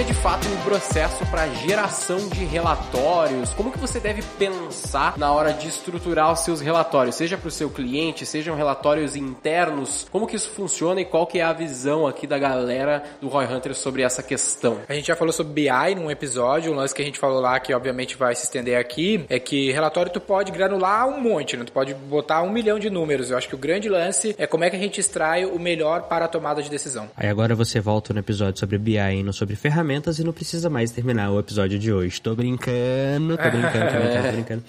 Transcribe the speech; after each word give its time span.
Seria 0.00 0.14
de 0.14 0.14
fato 0.14 0.48
o 0.48 0.56
processo 0.62 1.26
para 1.26 1.46
geração 1.48 2.28
de 2.28 2.44
relatórios? 2.44 3.52
Como 3.52 3.70
que 3.70 3.78
você 3.78 4.00
deve 4.00 4.22
pensar 4.38 5.18
na 5.18 5.30
hora 5.30 5.52
de 5.52 5.68
estruturar 5.68 6.32
os 6.32 6.40
seus 6.40 6.60
relatórios, 6.60 7.16
seja 7.16 7.36
para 7.36 7.48
o 7.48 7.50
seu 7.50 7.68
cliente, 7.68 8.24
sejam 8.24 8.56
relatórios 8.56 9.14
internos? 9.14 10.06
Como 10.10 10.26
que 10.26 10.36
isso 10.36 10.50
funciona 10.50 11.02
e 11.02 11.04
qual 11.04 11.26
que 11.26 11.38
é 11.38 11.42
a 11.42 11.52
visão 11.52 12.06
aqui 12.06 12.26
da 12.26 12.38
galera 12.38 13.02
do 13.20 13.28
Roy 13.28 13.44
Hunter 13.44 13.74
sobre 13.74 14.02
essa 14.02 14.22
questão? 14.22 14.78
A 14.88 14.94
gente 14.94 15.08
já 15.08 15.16
falou 15.16 15.32
sobre 15.32 15.52
BI 15.52 15.94
num 15.96 16.10
episódio, 16.10 16.72
um 16.72 16.76
lance 16.76 16.94
que 16.94 17.02
a 17.02 17.04
gente 17.04 17.18
falou 17.18 17.40
lá 17.40 17.60
que 17.60 17.74
obviamente 17.74 18.16
vai 18.16 18.34
se 18.34 18.44
estender 18.44 18.78
aqui, 18.78 19.26
é 19.28 19.38
que 19.38 19.70
relatório 19.70 20.10
tu 20.10 20.20
pode 20.20 20.50
granular 20.50 21.08
um 21.08 21.20
monte, 21.20 21.56
né? 21.58 21.64
Tu 21.64 21.72
pode 21.72 21.92
botar 21.92 22.42
um 22.42 22.50
milhão 22.50 22.78
de 22.78 22.88
números. 22.88 23.30
Eu 23.30 23.36
acho 23.36 23.48
que 23.48 23.54
o 23.54 23.58
grande 23.58 23.88
lance 23.88 24.34
é 24.38 24.46
como 24.46 24.64
é 24.64 24.70
que 24.70 24.76
a 24.76 24.80
gente 24.80 24.98
extrai 24.98 25.44
o 25.44 25.58
melhor 25.58 26.04
para 26.04 26.24
a 26.24 26.28
tomada 26.28 26.62
de 26.62 26.70
decisão. 26.70 27.10
Aí 27.16 27.28
agora 27.28 27.54
você 27.54 27.80
volta 27.80 28.14
no 28.14 28.20
episódio 28.20 28.58
sobre 28.58 28.78
BI 28.78 28.96
e 28.96 29.22
no 29.22 29.32
sobre 29.32 29.56
ferramentas 29.56 29.89
e 29.90 30.24
não 30.24 30.32
precisa 30.32 30.70
mais 30.70 30.90
terminar 30.90 31.30
o 31.30 31.38
episódio 31.38 31.78
de 31.78 31.92
hoje. 31.92 32.20
Tô 32.20 32.34
brincando, 32.34 33.36
tô 33.36 33.50
brincando, 33.50 33.92
tô 33.92 33.98
brincando, 33.98 34.26
tô 34.26 34.32
brincando. 34.32 34.64